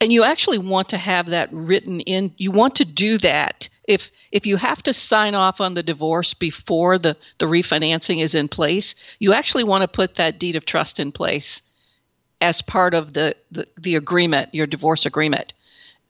and 0.00 0.12
you 0.12 0.24
actually 0.24 0.58
want 0.58 0.90
to 0.90 0.98
have 0.98 1.30
that 1.30 1.48
written 1.52 2.00
in 2.00 2.34
you 2.36 2.50
want 2.50 2.76
to 2.76 2.84
do 2.84 3.18
that. 3.18 3.68
If 3.84 4.10
if 4.30 4.46
you 4.46 4.56
have 4.56 4.82
to 4.84 4.92
sign 4.92 5.34
off 5.34 5.60
on 5.60 5.74
the 5.74 5.82
divorce 5.82 6.34
before 6.34 6.98
the 6.98 7.16
the 7.38 7.46
refinancing 7.46 8.22
is 8.22 8.34
in 8.34 8.48
place 8.48 8.94
you 9.18 9.32
actually 9.32 9.64
want 9.64 9.82
to 9.82 9.88
put 9.88 10.16
that 10.16 10.38
deed 10.38 10.56
of 10.56 10.64
trust 10.64 11.00
in 11.00 11.12
place 11.12 11.62
as 12.40 12.62
part 12.62 12.94
of 12.94 13.12
the 13.12 13.36
the, 13.50 13.66
the 13.78 13.96
agreement 13.96 14.54
your 14.54 14.66
divorce 14.66 15.06
agreement. 15.06 15.54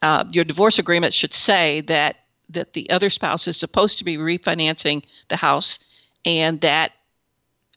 Uh, 0.01 0.25
your 0.31 0.43
divorce 0.43 0.79
agreement 0.79 1.13
should 1.13 1.33
say 1.33 1.81
that 1.81 2.17
that 2.49 2.73
the 2.73 2.89
other 2.89 3.09
spouse 3.09 3.47
is 3.47 3.57
supposed 3.57 3.99
to 3.99 4.03
be 4.03 4.17
refinancing 4.17 5.03
the 5.29 5.37
house 5.37 5.79
and 6.25 6.61
that 6.61 6.91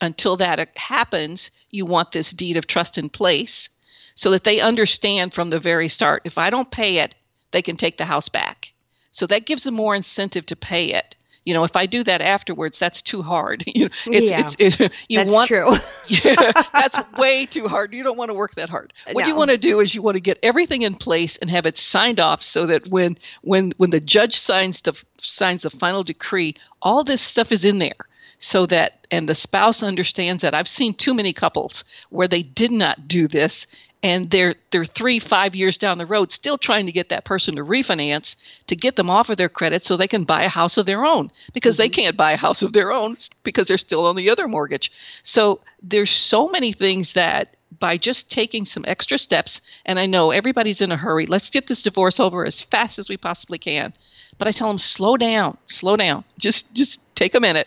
until 0.01 0.37
that 0.37 0.77
happens 0.77 1.51
you 1.71 1.87
want 1.87 2.13
this 2.13 2.31
deed 2.31 2.57
of 2.57 2.67
trust 2.67 2.99
in 2.99 3.09
place 3.09 3.69
so 4.15 4.31
that 4.31 4.45
they 4.45 4.61
understand 4.61 5.35
from 5.35 5.51
the 5.51 5.59
very 5.59 5.89
start 5.89 6.23
if 6.25 6.39
I 6.39 6.51
don't 6.51 6.71
pay 6.71 6.99
it, 6.99 7.15
they 7.51 7.63
can 7.63 7.77
take 7.77 7.99
the 7.99 8.05
house 8.05 8.29
back. 8.29 8.73
So 9.11 9.27
that 9.27 9.47
gives 9.47 9.65
them 9.65 9.75
more 9.75 9.95
incentive 9.95 10.47
to 10.47 10.57
pay 10.57 10.87
it. 10.87 11.17
You 11.45 11.53
know, 11.53 11.65
if 11.65 11.77
I 11.77 11.85
do 11.87 12.03
that 12.05 12.23
afterwards, 12.23 12.79
that's 12.79 13.03
too 13.03 13.23
hard. 13.23 13.65
you 13.75 13.91
it's, 14.07 14.31
yeah, 14.31 14.51
it's, 14.59 14.81
it, 14.81 14.93
you 15.09 15.19
that's 15.19 15.33
want, 15.33 15.49
true. 15.49 15.77
yeah, 16.09 16.53
that's 16.73 16.97
way 17.19 17.45
too 17.47 17.69
hard. 17.69 17.93
You 17.93 18.03
don't 18.03 18.17
want 18.17 18.31
to 18.31 18.35
work 18.35 18.55
that 18.55 18.71
hard. 18.71 18.93
What 19.13 19.23
no. 19.23 19.29
you 19.29 19.37
want 19.37 19.51
to 19.51 19.59
do 19.59 19.81
is 19.81 19.95
you 19.95 20.01
want 20.01 20.15
to 20.15 20.21
get 20.21 20.39
everything 20.43 20.83
in 20.83 20.95
place 20.95 21.37
and 21.37 21.51
have 21.51 21.67
it 21.67 21.77
signed 21.77 22.19
off 22.19 22.43
so 22.43 22.67
that 22.67 22.87
when 22.87 23.19
when 23.43 23.73
when 23.77 23.91
the 23.91 24.01
judge 24.01 24.37
signs 24.37 24.81
the 24.81 24.95
signs 25.21 25.65
the 25.65 25.71
final 25.71 26.03
decree, 26.03 26.55
all 26.81 27.05
this 27.05 27.21
stuff 27.21 27.53
is 27.53 27.65
in 27.65 27.79
there 27.79 28.07
so 28.45 28.67
that 28.67 29.07
and 29.11 29.29
the 29.29 29.35
spouse 29.35 29.83
understands 29.83 30.43
that. 30.43 30.55
I've 30.55 30.69
seen 30.69 30.95
too 30.95 31.15
many 31.15 31.33
couples 31.33 31.85
where 32.11 32.29
they 32.29 32.43
did 32.43 32.71
not 32.71 33.09
do 33.09 33.27
this 33.27 33.67
and 34.03 34.31
they're 34.31 34.55
they're 34.71 34.85
three 34.85 35.19
five 35.19 35.55
years 35.55 35.79
down 35.79 35.97
the 35.97 36.07
road 36.07 36.31
still 36.31 36.59
trying 36.59 36.87
to 36.87 36.93
get 36.93 37.09
that 37.09 37.25
person 37.25 37.57
to 37.57 37.65
refinance 37.65 38.37
to 38.67 38.77
get 38.77 38.97
them 38.97 39.09
off 39.09 39.31
of 39.31 39.39
their 39.39 39.49
credit 39.49 39.85
so 39.85 39.97
they 39.97 40.09
can 40.09 40.25
buy 40.25 40.43
a 40.43 40.49
house 40.49 40.77
of 40.77 40.85
their 40.85 41.07
own 41.07 41.31
because 41.55 41.77
mm-hmm. 41.77 41.83
they 41.83 41.89
can't 41.89 42.17
buy 42.17 42.33
a 42.33 42.37
house 42.37 42.63
of 42.63 42.73
their 42.73 42.93
own 42.93 43.17
because 43.43 43.67
they're 43.67 43.79
still 43.79 44.07
on 44.07 44.17
the 44.17 44.31
other 44.31 44.47
mortgage. 44.47 44.93
So 45.23 45.61
there's 45.83 46.11
so 46.11 46.49
many 46.49 46.73
things 46.73 47.15
that 47.15 47.57
by 47.81 47.97
just 47.97 48.31
taking 48.31 48.65
some 48.65 48.85
extra 48.87 49.19
steps 49.19 49.61
and 49.85 49.99
i 49.99 50.07
know 50.07 50.31
everybody's 50.31 50.81
in 50.81 50.93
a 50.93 50.97
hurry 50.97 51.27
let's 51.27 51.51
get 51.51 51.67
this 51.67 51.83
divorce 51.83 52.21
over 52.21 52.47
as 52.47 52.61
fast 52.61 53.01
as 53.01 53.09
we 53.09 53.17
possibly 53.17 53.59
can 53.59 53.93
but 54.39 54.47
i 54.47 54.53
tell 54.53 54.69
them 54.69 54.79
slow 54.79 55.17
down 55.17 55.59
slow 55.67 55.97
down. 55.97 56.23
Just 56.39 56.73
just 56.73 57.01
take 57.17 57.35
a 57.35 57.41
minute 57.41 57.67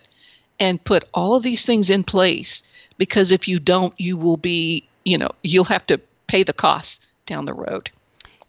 and 0.60 0.84
put 0.84 1.08
all 1.14 1.36
of 1.36 1.44
these 1.44 1.66
things 1.66 1.90
in 1.90 2.04
place 2.04 2.64
because 2.98 3.32
if 3.32 3.48
you 3.48 3.60
don't 3.60 3.94
you 3.98 4.18
will 4.18 4.38
be 4.38 4.88
you 5.06 5.18
know 5.18 5.30
you'll 5.44 5.64
have 5.64 5.86
to 5.86 6.00
pay 6.28 6.44
the 6.44 6.54
costs 6.54 7.06
down 7.26 7.46
the 7.46 7.54
road. 7.54 7.90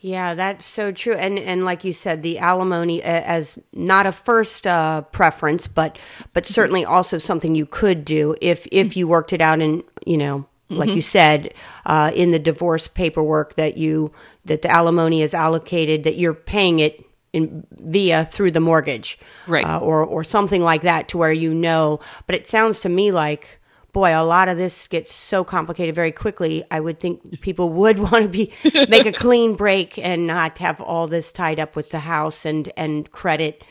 Yeah, 0.00 0.34
that's 0.34 0.64
so 0.64 0.92
true. 0.92 1.14
And 1.14 1.38
and 1.38 1.64
like 1.64 1.82
you 1.82 1.92
said, 1.92 2.22
the 2.22 2.38
alimony 2.38 3.02
as 3.02 3.58
not 3.72 4.06
a 4.06 4.12
first 4.12 4.66
uh, 4.66 5.02
preference, 5.02 5.66
but 5.66 5.98
but 6.32 6.46
certainly 6.46 6.84
also 6.84 7.18
something 7.18 7.56
you 7.56 7.66
could 7.66 8.04
do 8.04 8.36
if 8.40 8.68
if 8.70 8.96
you 8.96 9.08
worked 9.08 9.32
it 9.32 9.40
out 9.40 9.60
and 9.60 9.82
you 10.06 10.16
know 10.16 10.46
like 10.70 10.88
mm-hmm. 10.88 10.96
you 10.96 11.02
said 11.02 11.54
uh, 11.86 12.12
in 12.14 12.30
the 12.30 12.38
divorce 12.38 12.86
paperwork 12.86 13.54
that 13.54 13.76
you 13.76 14.12
that 14.44 14.62
the 14.62 14.70
alimony 14.70 15.22
is 15.22 15.34
allocated 15.34 16.04
that 16.04 16.16
you're 16.16 16.34
paying 16.34 16.78
it 16.78 17.04
in 17.32 17.66
via 17.72 18.24
through 18.24 18.50
the 18.50 18.60
mortgage 18.60 19.18
right 19.46 19.64
uh, 19.64 19.78
or 19.78 20.04
or 20.04 20.24
something 20.24 20.62
like 20.62 20.82
that 20.82 21.08
to 21.08 21.18
where 21.18 21.32
you 21.32 21.52
know 21.52 22.00
but 22.26 22.34
it 22.34 22.46
sounds 22.46 22.80
to 22.80 22.88
me 22.88 23.12
like 23.12 23.58
boy, 23.92 24.16
a 24.16 24.22
lot 24.22 24.48
of 24.48 24.56
this 24.56 24.86
gets 24.86 25.12
so 25.12 25.42
complicated 25.42 25.94
very 25.94 26.12
quickly. 26.12 26.62
I 26.70 26.78
would 26.78 27.00
think 27.00 27.40
people 27.40 27.70
would 27.70 27.98
want 28.10 28.22
to 28.22 28.28
be 28.28 28.52
make 28.88 29.06
a 29.06 29.12
clean 29.12 29.54
break 29.54 29.98
and 29.98 30.26
not 30.26 30.58
have 30.58 30.80
all 30.80 31.08
this 31.08 31.32
tied 31.32 31.58
up 31.58 31.74
with 31.76 31.90
the 31.90 32.00
house 32.00 32.44
and 32.44 32.70
and 32.76 33.10
credit 33.10 33.64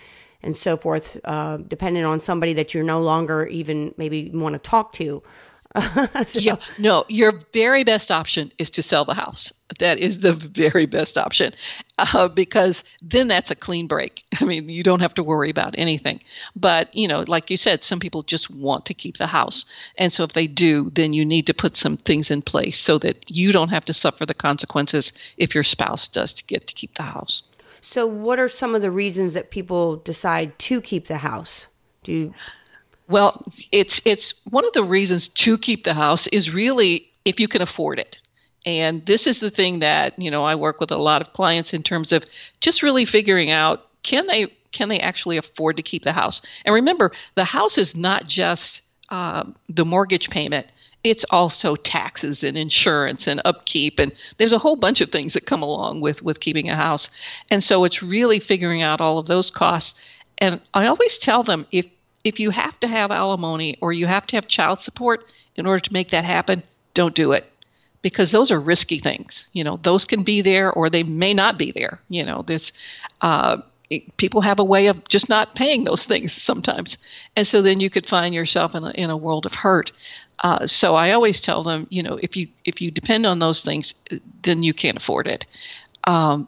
and 0.44 0.56
so 0.56 0.78
forth, 0.78 1.18
uh, 1.24 1.58
depending 1.58 2.06
on 2.06 2.20
somebody 2.20 2.54
that 2.54 2.74
you're 2.74 2.84
no 2.84 3.02
longer 3.02 3.48
even 3.48 3.94
maybe 3.98 4.30
want 4.34 4.54
to 4.54 4.60
talk 4.60 4.94
to. 4.94 5.24
so. 6.26 6.40
Yeah, 6.40 6.56
no, 6.78 7.06
your 7.08 7.42
very 7.54 7.84
best 7.84 8.12
option 8.12 8.52
is 8.58 8.72
to 8.72 8.84
sell 8.84 9.06
the 9.06 9.14
house. 9.14 9.54
That 9.80 10.00
is 10.00 10.20
the 10.20 10.34
very 10.34 10.86
best 10.86 11.18
option 11.18 11.54
uh, 11.98 12.30
because 12.30 12.84
then 13.02 13.28
that's 13.28 13.52
a 13.52 13.56
clean 13.56 13.88
break. 13.88 14.24
I 14.40 14.46
mean, 14.46 14.70
you 14.70 14.84
don't 14.84 15.02
have 15.02 15.14
to 15.16 15.24
worry 15.24 15.50
about 15.50 15.76
anything. 15.78 16.22
But, 16.56 16.96
you 16.96 17.08
know, 17.08 17.24
like 17.28 17.50
you 17.50 17.58
said, 17.58 17.84
some 17.84 18.00
people 18.00 18.24
just 18.24 18.50
want 18.50 18.86
to 18.86 18.94
keep 18.94 19.18
the 19.18 19.28
house. 19.28 19.66
And 19.98 20.12
so 20.12 20.24
if 20.24 20.34
they 20.34 20.48
do, 20.48 20.90
then 20.92 21.14
you 21.14 21.26
need 21.26 21.48
to 21.48 21.54
put 21.54 21.78
some 21.78 21.98
things 21.98 22.32
in 22.32 22.42
place 22.42 22.80
so 22.80 22.98
that 23.00 23.30
you 23.30 23.52
don't 23.52 23.70
have 23.70 23.86
to 23.86 23.94
suffer 23.94 24.26
the 24.26 24.34
consequences 24.34 25.14
if 25.38 25.54
your 25.54 25.64
spouse 25.64 26.08
does 26.08 26.42
get 26.42 26.68
to 26.68 26.74
keep 26.74 26.96
the 26.96 27.04
house. 27.04 27.44
So, 27.82 28.06
what 28.06 28.40
are 28.40 28.50
some 28.50 28.76
of 28.76 28.82
the 28.82 28.92
reasons 28.92 29.34
that 29.34 29.52
people 29.52 29.98
decide 29.98 30.58
to 30.60 30.82
keep 30.82 31.08
the 31.08 31.18
house? 31.18 31.68
Do 32.04 32.12
you... 32.12 32.34
Well, 33.08 33.46
it's 33.72 34.02
it's 34.06 34.42
one 34.46 34.66
of 34.66 34.74
the 34.74 34.84
reasons 34.84 35.30
to 35.30 35.58
keep 35.58 35.84
the 35.84 35.94
house 35.94 36.28
is 36.28 36.54
really 36.54 37.10
if 37.24 37.40
you 37.40 37.48
can 37.48 37.62
afford 37.62 38.00
it. 38.00 38.18
And 38.66 39.06
this 39.06 39.28
is 39.28 39.40
the 39.40 39.50
thing 39.50 39.80
that, 39.80 40.20
you 40.20 40.30
know, 40.30 40.44
I 40.44 40.56
work 40.56 40.82
with 40.82 40.92
a 40.92 40.98
lot 40.98 41.22
of 41.22 41.32
clients 41.32 41.74
in 41.74 41.84
terms 41.84 42.12
of 42.12 42.26
just 42.60 42.84
really 42.84 43.06
figuring 43.06 43.50
out 43.50 43.86
can 44.04 44.28
they 44.28 44.48
can 44.72 44.90
they 44.90 45.00
actually 45.00 45.38
afford 45.38 45.78
to 45.78 45.84
keep 45.84 46.04
the 46.04 46.12
house? 46.12 46.42
And 46.66 46.76
remember, 46.76 47.14
the 47.36 47.46
house 47.46 47.78
is 47.78 47.96
not 47.96 48.28
just 48.28 48.82
uh, 49.10 49.46
the 49.70 49.86
mortgage 49.86 50.30
payment 50.30 50.68
it's 51.04 51.26
also 51.30 51.76
taxes 51.76 52.44
and 52.44 52.58
insurance 52.58 53.28
and 53.28 53.42
upkeep 53.46 54.00
and 54.00 54.12
there's 54.38 54.52
a 54.52 54.58
whole 54.58 54.76
bunch 54.76 55.00
of 55.00 55.12
things 55.12 55.34
that 55.34 55.46
come 55.46 55.62
along 55.62 56.02
with 56.02 56.22
with 56.22 56.40
keeping 56.40 56.70
a 56.70 56.76
house 56.76 57.10
and 57.50 57.64
so 57.64 57.86
it's 57.86 58.04
really 58.04 58.40
figuring 58.40 58.82
out 58.82 59.00
all 59.00 59.18
of 59.18 59.28
those 59.28 59.52
costs 59.52 59.98
and 60.40 60.60
i 60.74 60.88
always 60.88 61.18
tell 61.18 61.44
them 61.44 61.66
if 61.72 61.86
if 62.28 62.40
you 62.40 62.50
have 62.50 62.80
to 62.80 62.88
have 62.88 63.12
alimony 63.12 63.78
or 63.82 63.92
you 63.94 64.06
have 64.08 64.28
to 64.28 64.36
have 64.36 64.48
child 64.48 64.80
support 64.80 65.26
in 65.56 65.66
order 65.66 65.80
to 65.80 65.94
make 65.94 66.12
that 66.12 66.26
happen 66.26 66.64
don't 66.94 67.16
do 67.16 67.32
it 67.32 67.50
because 68.02 68.32
those 68.32 68.52
are 68.52 68.60
risky 68.60 69.00
things 69.00 69.50
you 69.54 69.64
know 69.64 69.80
those 69.84 70.06
can 70.06 70.24
be 70.24 70.42
there 70.42 70.72
or 70.72 70.90
they 70.90 71.04
may 71.04 71.34
not 71.34 71.58
be 71.58 71.72
there 71.72 72.00
you 72.10 72.24
know 72.24 72.42
this 72.42 72.72
uh, 73.22 73.58
people 74.18 74.42
have 74.42 74.60
a 74.60 74.64
way 74.64 74.88
of 74.88 75.08
just 75.08 75.30
not 75.30 75.56
paying 75.56 75.84
those 75.84 76.06
things 76.06 76.34
sometimes 76.34 76.98
and 77.36 77.48
so 77.48 77.62
then 77.62 77.80
you 77.80 77.90
could 77.90 78.08
find 78.08 78.36
yourself 78.36 78.76
in 78.76 78.84
a, 78.84 78.92
in 78.92 79.10
a 79.10 79.18
world 79.18 79.46
of 79.46 79.54
hurt 79.54 79.92
uh, 80.40 80.68
so 80.68 80.96
I 80.96 81.12
always 81.12 81.42
tell 81.42 81.64
them, 81.64 81.88
you 81.90 82.04
know, 82.04 82.20
if 82.22 82.38
you 82.38 82.48
if 82.64 82.82
you 82.82 82.92
depend 82.92 83.26
on 83.26 83.40
those 83.40 83.64
things, 83.64 83.94
then 84.44 84.64
you 84.64 84.74
can't 84.74 84.98
afford 84.98 85.28
it. 85.28 85.46
Um, 86.04 86.48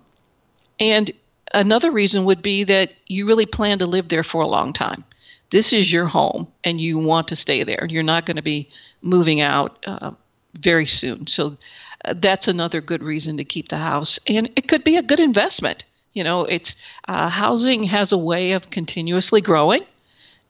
and 0.79 1.11
another 1.53 1.91
reason 1.91 2.25
would 2.25 2.41
be 2.41 2.65
that 2.65 2.93
you 3.07 3.25
really 3.25 3.45
plan 3.45 3.79
to 3.79 3.87
live 3.87 4.07
there 4.07 4.23
for 4.23 4.41
a 4.41 4.47
long 4.47 4.73
time. 4.73 5.03
This 5.49 5.73
is 5.73 5.91
your 5.91 6.05
home, 6.05 6.47
and 6.63 6.79
you 6.79 6.97
want 6.97 7.29
to 7.29 7.35
stay 7.35 7.63
there. 7.63 7.85
You're 7.89 8.03
not 8.03 8.25
going 8.25 8.37
to 8.37 8.43
be 8.43 8.69
moving 9.01 9.41
out 9.41 9.83
uh, 9.85 10.11
very 10.59 10.85
soon. 10.85 11.27
So 11.27 11.57
uh, 12.05 12.13
that's 12.17 12.47
another 12.47 12.81
good 12.81 13.03
reason 13.03 13.37
to 13.37 13.43
keep 13.43 13.69
the 13.69 13.77
house, 13.77 14.19
and 14.27 14.51
it 14.55 14.67
could 14.67 14.83
be 14.83 14.97
a 14.97 15.03
good 15.03 15.19
investment. 15.19 15.85
You 16.13 16.23
know, 16.23 16.45
it's 16.45 16.75
uh, 17.07 17.29
housing 17.29 17.83
has 17.83 18.11
a 18.11 18.17
way 18.17 18.53
of 18.53 18.69
continuously 18.69 19.41
growing. 19.41 19.83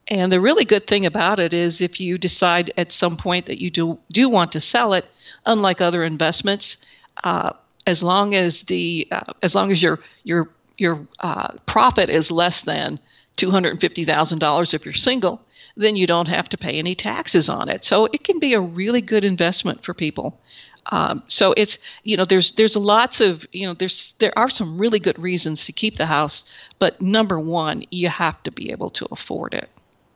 And 0.08 0.32
the 0.32 0.40
really 0.40 0.64
good 0.64 0.86
thing 0.86 1.06
about 1.06 1.38
it 1.38 1.54
is 1.54 1.80
if 1.80 2.00
you 2.00 2.18
decide 2.18 2.72
at 2.76 2.90
some 2.90 3.16
point 3.16 3.46
that 3.46 3.60
you 3.60 3.70
do 3.70 3.98
do 4.10 4.28
want 4.28 4.52
to 4.52 4.60
sell 4.60 4.94
it, 4.94 5.08
unlike 5.46 5.80
other 5.80 6.02
investments, 6.02 6.78
uh, 7.22 7.50
as 7.86 8.02
long 8.02 8.34
as 8.34 8.62
the 8.62 9.06
uh, 9.10 9.32
as 9.42 9.54
long 9.54 9.70
as 9.70 9.82
your 9.82 10.00
your 10.24 10.48
your 10.76 11.06
uh, 11.20 11.52
profit 11.66 12.10
is 12.10 12.30
less 12.30 12.62
than 12.62 12.98
two 13.36 13.50
hundred 13.50 13.70
and 13.70 13.80
fifty 13.80 14.04
thousand 14.04 14.38
dollars 14.38 14.74
if 14.74 14.84
you're 14.84 14.94
single, 14.94 15.40
then 15.76 15.96
you 15.96 16.06
don't 16.06 16.28
have 16.28 16.48
to 16.50 16.58
pay 16.58 16.72
any 16.72 16.94
taxes 16.94 17.48
on 17.48 17.68
it. 17.68 17.84
So 17.84 18.06
it 18.06 18.24
can 18.24 18.38
be 18.38 18.54
a 18.54 18.60
really 18.60 19.00
good 19.00 19.24
investment 19.24 19.84
for 19.84 19.94
people. 19.94 20.40
Um, 20.86 21.22
so 21.26 21.54
it's 21.56 21.78
you 22.02 22.16
know 22.16 22.24
there's 22.24 22.52
there's 22.52 22.76
lots 22.76 23.20
of 23.20 23.46
you 23.52 23.66
know 23.66 23.74
there's 23.74 24.14
there 24.18 24.36
are 24.38 24.50
some 24.50 24.78
really 24.78 24.98
good 24.98 25.18
reasons 25.18 25.66
to 25.66 25.72
keep 25.72 25.96
the 25.96 26.06
house, 26.06 26.44
but 26.78 27.00
number 27.00 27.38
one 27.38 27.84
you 27.90 28.08
have 28.08 28.42
to 28.44 28.50
be 28.50 28.70
able 28.70 28.90
to 28.90 29.06
afford 29.10 29.54
it. 29.54 29.68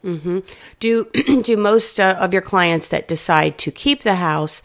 Mm-hmm. 0.04 0.40
Do 0.80 1.04
do 1.42 1.56
most 1.56 2.00
uh, 2.00 2.16
of 2.18 2.32
your 2.32 2.42
clients 2.42 2.88
that 2.88 3.08
decide 3.08 3.58
to 3.58 3.70
keep 3.70 4.02
the 4.02 4.16
house? 4.16 4.62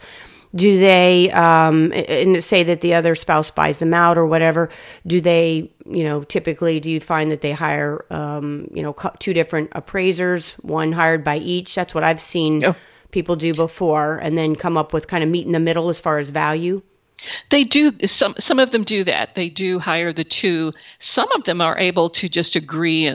Do 0.54 0.80
they 0.80 1.30
um, 1.30 1.92
and 1.92 2.42
say 2.42 2.64
that 2.64 2.80
the 2.80 2.94
other 2.94 3.14
spouse 3.14 3.52
buys 3.52 3.78
them 3.78 3.94
out 3.94 4.18
or 4.18 4.26
whatever? 4.26 4.68
Do 5.06 5.20
they, 5.20 5.70
you 5.86 6.02
know, 6.02 6.24
typically 6.24 6.80
do 6.80 6.90
you 6.90 6.98
find 6.98 7.30
that 7.30 7.40
they 7.40 7.52
hire, 7.52 8.04
um, 8.10 8.68
you 8.72 8.82
know, 8.82 8.96
two 9.20 9.32
different 9.32 9.70
appraisers, 9.72 10.54
one 10.54 10.90
hired 10.90 11.22
by 11.22 11.36
each? 11.36 11.74
That's 11.76 11.94
what 11.94 12.02
I've 12.02 12.20
seen 12.20 12.62
yeah. 12.62 12.74
people 13.12 13.36
do 13.36 13.54
before, 13.54 14.18
and 14.18 14.36
then 14.36 14.56
come 14.56 14.76
up 14.76 14.92
with 14.92 15.06
kind 15.06 15.22
of 15.22 15.30
meet 15.30 15.46
in 15.46 15.52
the 15.52 15.60
middle 15.60 15.88
as 15.88 16.00
far 16.00 16.18
as 16.18 16.30
value. 16.30 16.82
They 17.50 17.64
do 17.64 17.92
some 18.06 18.34
some 18.38 18.58
of 18.58 18.70
them 18.70 18.84
do 18.84 19.04
that. 19.04 19.34
They 19.34 19.50
do 19.50 19.78
hire 19.78 20.12
the 20.12 20.24
two. 20.24 20.72
Some 20.98 21.30
of 21.32 21.44
them 21.44 21.60
are 21.60 21.78
able 21.78 22.10
to 22.10 22.28
just 22.28 22.56
agree 22.56 23.06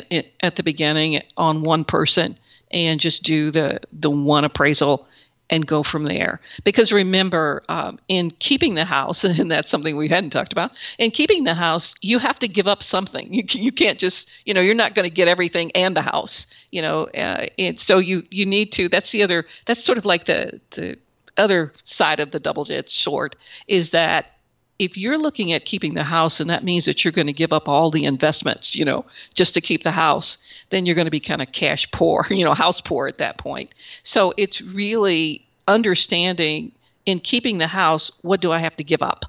at 0.42 0.56
the 0.56 0.64
beginning 0.64 1.22
on 1.36 1.64
one 1.64 1.84
person 1.84 2.38
and 2.72 3.00
just 3.00 3.24
do 3.24 3.52
the 3.52 3.82
the 3.92 4.10
one 4.10 4.46
appraisal 4.46 5.08
and 5.50 5.66
go 5.66 5.84
from 5.84 6.06
there. 6.06 6.42
Because 6.64 6.92
remember, 6.92 7.64
um, 7.70 8.00
in 8.08 8.32
keeping 8.32 8.76
the 8.76 8.86
house, 8.86 9.24
and 9.24 9.52
that's 9.52 9.72
something 9.72 9.96
we 9.96 10.08
hadn't 10.08 10.32
talked 10.32 10.52
about, 10.52 10.72
in 10.98 11.12
keeping 11.12 11.44
the 11.44 11.54
house, 11.54 11.96
you 12.02 12.20
have 12.20 12.40
to 12.40 12.48
give 12.48 12.68
up 12.68 12.84
something. 12.84 13.34
You, 13.36 13.44
you 13.50 13.72
can't 13.74 14.00
just, 14.00 14.30
you 14.46 14.54
know, 14.54 14.62
you're 14.62 14.76
not 14.76 14.96
going 14.96 15.04
to 15.04 15.14
get 15.14 15.28
everything 15.28 15.72
and 15.74 15.96
the 15.96 16.02
house, 16.02 16.48
you 16.72 16.82
know, 16.82 17.04
uh, 17.04 17.48
and 17.60 17.78
so 17.78 17.98
you 17.98 18.24
you 18.30 18.46
need 18.46 18.72
to. 18.74 18.88
That's 18.88 19.12
the 19.12 19.24
other. 19.24 19.46
That's 19.66 19.84
sort 19.84 19.98
of 19.98 20.06
like 20.06 20.26
the 20.26 20.62
the 20.72 20.98
other 21.38 21.74
side 21.84 22.22
of 22.22 22.32
the 22.32 22.40
double-edged 22.40 22.92
sword 22.92 23.36
is 23.68 23.90
that 23.90 24.35
if 24.78 24.98
you're 24.98 25.18
looking 25.18 25.54
at 25.54 25.66
keeping 25.66 25.94
the 25.94 26.04
house 26.04 26.40
and 26.40 26.50
that 26.50 26.64
means 26.64 26.86
that 26.86 27.04
you're 27.04 27.12
going 27.12 27.28
to 27.28 27.34
give 27.34 27.54
up 27.54 27.70
all 27.70 27.92
the 27.92 28.06
investments, 28.06 28.76
you 28.76 28.84
know, 28.84 29.06
just 29.34 29.54
to 29.54 29.62
keep 29.62 29.84
the 29.84 29.92
house, 29.92 30.38
then 30.70 30.86
you're 30.86 30.96
going 30.96 31.06
to 31.06 31.12
be 31.12 31.20
kind 31.20 31.42
of 31.42 31.52
cash 31.52 31.90
poor, 31.92 32.28
you 32.30 32.44
know, 32.44 32.54
house 32.54 32.82
poor 32.82 33.08
at 33.08 33.20
that 33.20 33.38
point. 33.38 33.74
So 34.04 34.34
it's 34.38 34.62
really 34.62 35.46
understanding 35.68 36.72
in 37.06 37.20
keeping 37.20 37.58
the 37.58 37.68
house, 37.68 38.12
what 38.22 38.42
do 38.42 38.52
I 38.52 38.60
have 38.60 38.76
to 38.78 38.84
give 38.84 39.02
up? 39.02 39.26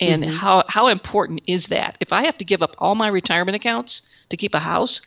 And 0.00 0.24
mm-hmm. 0.24 0.32
how 0.32 0.64
how 0.66 0.88
important 0.88 1.42
is 1.46 1.68
that? 1.68 1.98
If 2.00 2.12
I 2.12 2.24
have 2.24 2.38
to 2.38 2.44
give 2.44 2.62
up 2.62 2.74
all 2.78 2.94
my 2.94 3.08
retirement 3.08 3.54
accounts 3.54 4.02
to 4.30 4.36
keep 4.36 4.54
a 4.54 4.58
house, 4.58 5.02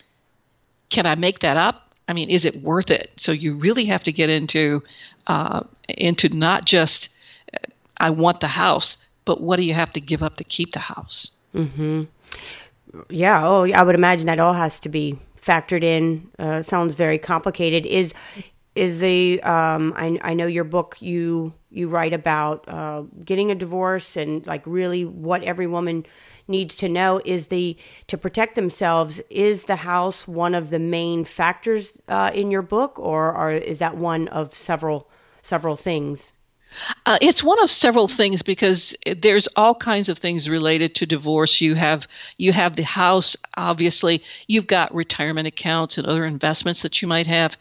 can 0.90 1.08
I 1.08 1.16
make 1.16 1.40
that 1.40 1.58
up? 1.58 1.94
I 2.08 2.14
mean, 2.14 2.30
is 2.30 2.46
it 2.46 2.62
worth 2.62 2.92
it? 2.92 3.12
So 3.18 3.32
you 3.32 3.56
really 3.56 3.86
have 3.86 4.04
to 4.04 4.12
get 4.12 4.30
into 4.30 4.84
uh, 5.26 5.62
into 5.90 6.30
not 6.30 6.66
just 6.66 7.10
I 7.98 8.12
want 8.12 8.40
the 8.40 8.48
house, 8.48 8.98
but 9.26 9.42
what 9.42 9.58
do 9.58 9.64
you 9.64 9.74
have 9.74 9.94
to 9.94 10.02
give 10.02 10.24
up 10.24 10.38
to 10.38 10.44
keep 10.44 10.74
the 10.74 10.80
house? 10.80 11.32
Mm-hmm. 11.56 12.04
Yeah. 13.10 13.46
Oh, 13.46 13.66
I 13.72 13.84
would 13.84 13.96
imagine 13.96 14.28
that 14.28 14.40
all 14.40 14.54
has 14.54 14.80
to 14.82 14.90
be 14.90 15.18
factored 15.38 15.84
in. 15.84 16.30
Uh, 16.38 16.62
sounds 16.62 16.96
very 16.96 17.18
complicated. 17.18 17.86
Is 17.86 18.14
is 18.76 19.02
the 19.02 19.42
um, 19.44 19.94
I, 19.96 20.20
I 20.22 20.34
know 20.34 20.48
your 20.48 20.64
book 20.64 20.98
you 21.00 21.54
you 21.70 21.88
write 21.88 22.14
about 22.14 22.68
uh, 22.68 23.04
getting 23.24 23.52
a 23.52 23.56
divorce 23.56 24.16
and 24.16 24.46
like 24.48 24.64
really 24.66 25.06
what 25.06 25.44
every 25.44 25.68
woman 25.68 26.06
needs 26.48 26.76
to 26.78 26.90
know 26.90 27.22
is 27.24 27.48
the 27.48 27.78
to 28.08 28.18
protect 28.18 28.56
themselves 28.56 29.22
is 29.30 29.66
the 29.66 29.78
house 29.78 30.28
one 30.28 30.56
of 30.56 30.70
the 30.70 30.80
main 30.80 31.24
factors 31.24 31.94
uh, 32.08 32.32
in 32.34 32.52
your 32.52 32.62
book 32.62 32.98
or, 33.00 33.34
or 33.36 33.52
is 33.52 33.80
that 33.80 33.96
one 33.96 34.28
of 34.30 34.54
several 34.54 35.08
several 35.42 35.76
things 35.76 36.34
uh, 37.06 37.18
it's 37.22 37.44
one 37.44 37.62
of 37.62 37.70
several 37.70 38.08
things 38.08 38.42
because 38.42 38.96
there's 39.06 39.48
all 39.56 39.76
kinds 39.76 40.10
of 40.10 40.18
things 40.18 40.50
related 40.50 40.96
to 40.96 41.06
divorce. 41.06 41.62
You 41.62 41.76
have 41.76 42.08
you 42.38 42.54
have 42.54 42.76
the 42.76 42.84
house, 42.84 43.36
obviously. 43.56 44.24
You've 44.48 44.68
got 44.68 44.94
retirement 44.94 45.48
accounts 45.48 45.98
and 45.98 46.08
other 46.08 46.26
investments 46.26 46.82
that 46.84 47.02
you 47.02 47.08
might 47.08 47.28
have, 47.28 47.58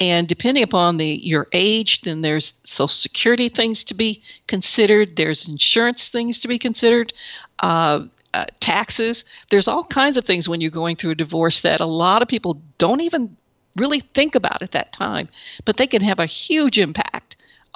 and 0.00 0.26
depending 0.26 0.62
upon 0.62 0.96
the 0.96 1.06
your 1.06 1.48
age, 1.52 2.02
then 2.02 2.22
there's 2.22 2.54
Social 2.64 2.88
Security 2.88 3.48
things 3.48 3.84
to 3.84 3.94
be 3.94 4.22
considered. 4.46 5.16
There's 5.16 5.48
insurance 5.48 6.08
things 6.08 6.40
to 6.40 6.48
be 6.48 6.58
considered. 6.58 7.12
Uh, 7.58 8.06
uh, 8.34 8.44
taxes. 8.60 9.24
There's 9.48 9.66
all 9.66 9.82
kinds 9.82 10.18
of 10.18 10.26
things 10.26 10.46
when 10.46 10.60
you're 10.60 10.70
going 10.70 10.96
through 10.96 11.12
a 11.12 11.14
divorce 11.14 11.62
that 11.62 11.80
a 11.80 11.86
lot 11.86 12.20
of 12.20 12.28
people 12.28 12.60
don't 12.76 13.00
even 13.00 13.34
really 13.76 14.00
think 14.00 14.34
about 14.34 14.60
at 14.62 14.72
that 14.72 14.92
time, 14.92 15.28
but 15.64 15.76
they 15.76 15.86
can 15.86 16.02
have 16.02 16.18
a 16.18 16.26
huge 16.26 16.78
impact 16.78 17.25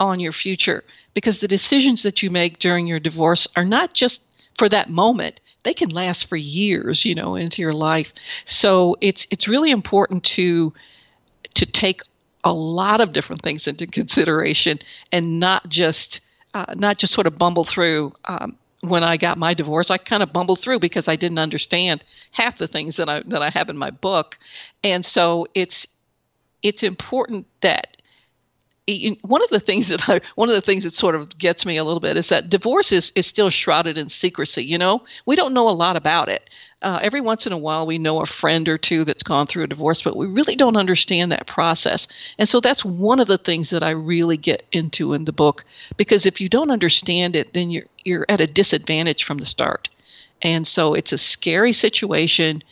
on 0.00 0.18
your 0.18 0.32
future. 0.32 0.82
Because 1.14 1.38
the 1.38 1.48
decisions 1.48 2.02
that 2.02 2.22
you 2.22 2.30
make 2.30 2.58
during 2.58 2.86
your 2.86 3.00
divorce 3.00 3.46
are 3.54 3.64
not 3.64 3.94
just 3.94 4.22
for 4.58 4.68
that 4.68 4.90
moment. 4.90 5.40
They 5.62 5.74
can 5.74 5.90
last 5.90 6.28
for 6.28 6.36
years 6.36 7.04
you 7.04 7.14
know 7.14 7.36
into 7.36 7.62
your 7.62 7.74
life. 7.74 8.12
So 8.44 8.96
it's 9.00 9.26
it's 9.30 9.46
really 9.46 9.70
important 9.70 10.24
to 10.24 10.72
to 11.54 11.66
take 11.66 12.02
a 12.42 12.52
lot 12.52 13.00
of 13.00 13.12
different 13.12 13.42
things 13.42 13.68
into 13.68 13.86
consideration 13.86 14.78
and 15.12 15.40
not 15.40 15.68
just 15.68 16.20
uh, 16.54 16.74
not 16.74 16.98
just 16.98 17.12
sort 17.12 17.26
of 17.26 17.38
bumble 17.38 17.64
through 17.64 18.14
um, 18.24 18.56
when 18.80 19.04
I 19.04 19.18
got 19.18 19.38
my 19.38 19.54
divorce, 19.54 19.90
I 19.90 19.98
kind 19.98 20.22
of 20.22 20.32
bumbled 20.32 20.60
through 20.60 20.80
because 20.80 21.06
I 21.06 21.16
didn't 21.16 21.38
understand 21.38 22.02
half 22.32 22.58
the 22.58 22.68
things 22.68 22.96
that 22.96 23.08
I 23.08 23.22
that 23.26 23.42
I 23.42 23.50
have 23.50 23.68
in 23.68 23.76
my 23.76 23.90
book, 23.90 24.38
and 24.82 25.04
so 25.04 25.46
it's 25.54 25.86
it's 26.62 26.82
important 26.82 27.46
that 27.60 27.96
one 29.22 29.42
of 29.42 29.50
the 29.50 29.60
things 29.60 29.88
that 29.88 30.08
I, 30.08 30.20
one 30.34 30.48
of 30.48 30.54
the 30.54 30.60
things 30.60 30.84
that 30.84 30.94
sort 30.94 31.14
of 31.14 31.36
gets 31.36 31.66
me 31.66 31.76
a 31.76 31.84
little 31.84 32.00
bit 32.00 32.16
is 32.16 32.28
that 32.28 32.50
divorce 32.50 32.92
is, 32.92 33.12
is 33.14 33.26
still 33.26 33.50
shrouded 33.50 33.98
in 33.98 34.08
secrecy. 34.08 34.64
You 34.64 34.78
know, 34.78 35.04
we 35.26 35.36
don't 35.36 35.54
know 35.54 35.68
a 35.68 35.72
lot 35.72 35.96
about 35.96 36.28
it. 36.28 36.48
Uh, 36.82 36.98
every 37.02 37.20
once 37.20 37.46
in 37.46 37.52
a 37.52 37.58
while, 37.58 37.86
we 37.86 37.98
know 37.98 38.22
a 38.22 38.26
friend 38.26 38.68
or 38.68 38.78
two 38.78 39.04
that's 39.04 39.22
gone 39.22 39.46
through 39.46 39.64
a 39.64 39.66
divorce, 39.66 40.02
but 40.02 40.16
we 40.16 40.26
really 40.26 40.56
don't 40.56 40.76
understand 40.76 41.32
that 41.32 41.46
process. 41.46 42.08
And 42.38 42.48
so 42.48 42.60
that's 42.60 42.84
one 42.84 43.20
of 43.20 43.28
the 43.28 43.38
things 43.38 43.70
that 43.70 43.82
I 43.82 43.90
really 43.90 44.38
get 44.38 44.64
into 44.72 45.12
in 45.12 45.24
the 45.24 45.32
book 45.32 45.64
because 45.96 46.26
if 46.26 46.40
you 46.40 46.48
don't 46.48 46.70
understand 46.70 47.36
it, 47.36 47.52
then 47.52 47.70
you're 47.70 47.86
you're 48.04 48.26
at 48.28 48.40
a 48.40 48.46
disadvantage 48.46 49.24
from 49.24 49.38
the 49.38 49.46
start. 49.46 49.88
And 50.42 50.66
so 50.66 50.94
it's 50.94 51.12
a 51.12 51.18
scary 51.18 51.72
situation. 51.72 52.62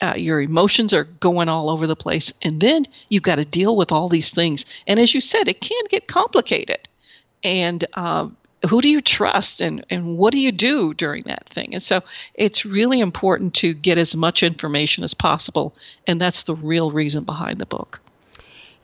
Uh, 0.00 0.14
your 0.16 0.40
emotions 0.40 0.92
are 0.92 1.04
going 1.04 1.48
all 1.48 1.70
over 1.70 1.86
the 1.86 1.96
place. 1.96 2.32
And 2.42 2.60
then 2.60 2.86
you've 3.08 3.22
got 3.22 3.36
to 3.36 3.44
deal 3.44 3.76
with 3.76 3.92
all 3.92 4.08
these 4.08 4.30
things. 4.30 4.64
And 4.86 5.00
as 5.00 5.14
you 5.14 5.20
said, 5.20 5.48
it 5.48 5.60
can 5.60 5.84
get 5.88 6.06
complicated. 6.06 6.88
And 7.42 7.84
um, 7.94 8.36
who 8.68 8.80
do 8.80 8.88
you 8.88 9.00
trust 9.00 9.60
and, 9.60 9.84
and 9.90 10.16
what 10.18 10.32
do 10.32 10.38
you 10.38 10.52
do 10.52 10.94
during 10.94 11.24
that 11.24 11.48
thing? 11.48 11.74
And 11.74 11.82
so 11.82 12.02
it's 12.34 12.66
really 12.66 13.00
important 13.00 13.54
to 13.54 13.74
get 13.74 13.98
as 13.98 14.16
much 14.16 14.42
information 14.42 15.04
as 15.04 15.14
possible. 15.14 15.74
And 16.06 16.20
that's 16.20 16.44
the 16.44 16.54
real 16.54 16.90
reason 16.90 17.24
behind 17.24 17.58
the 17.58 17.66
book. 17.66 18.00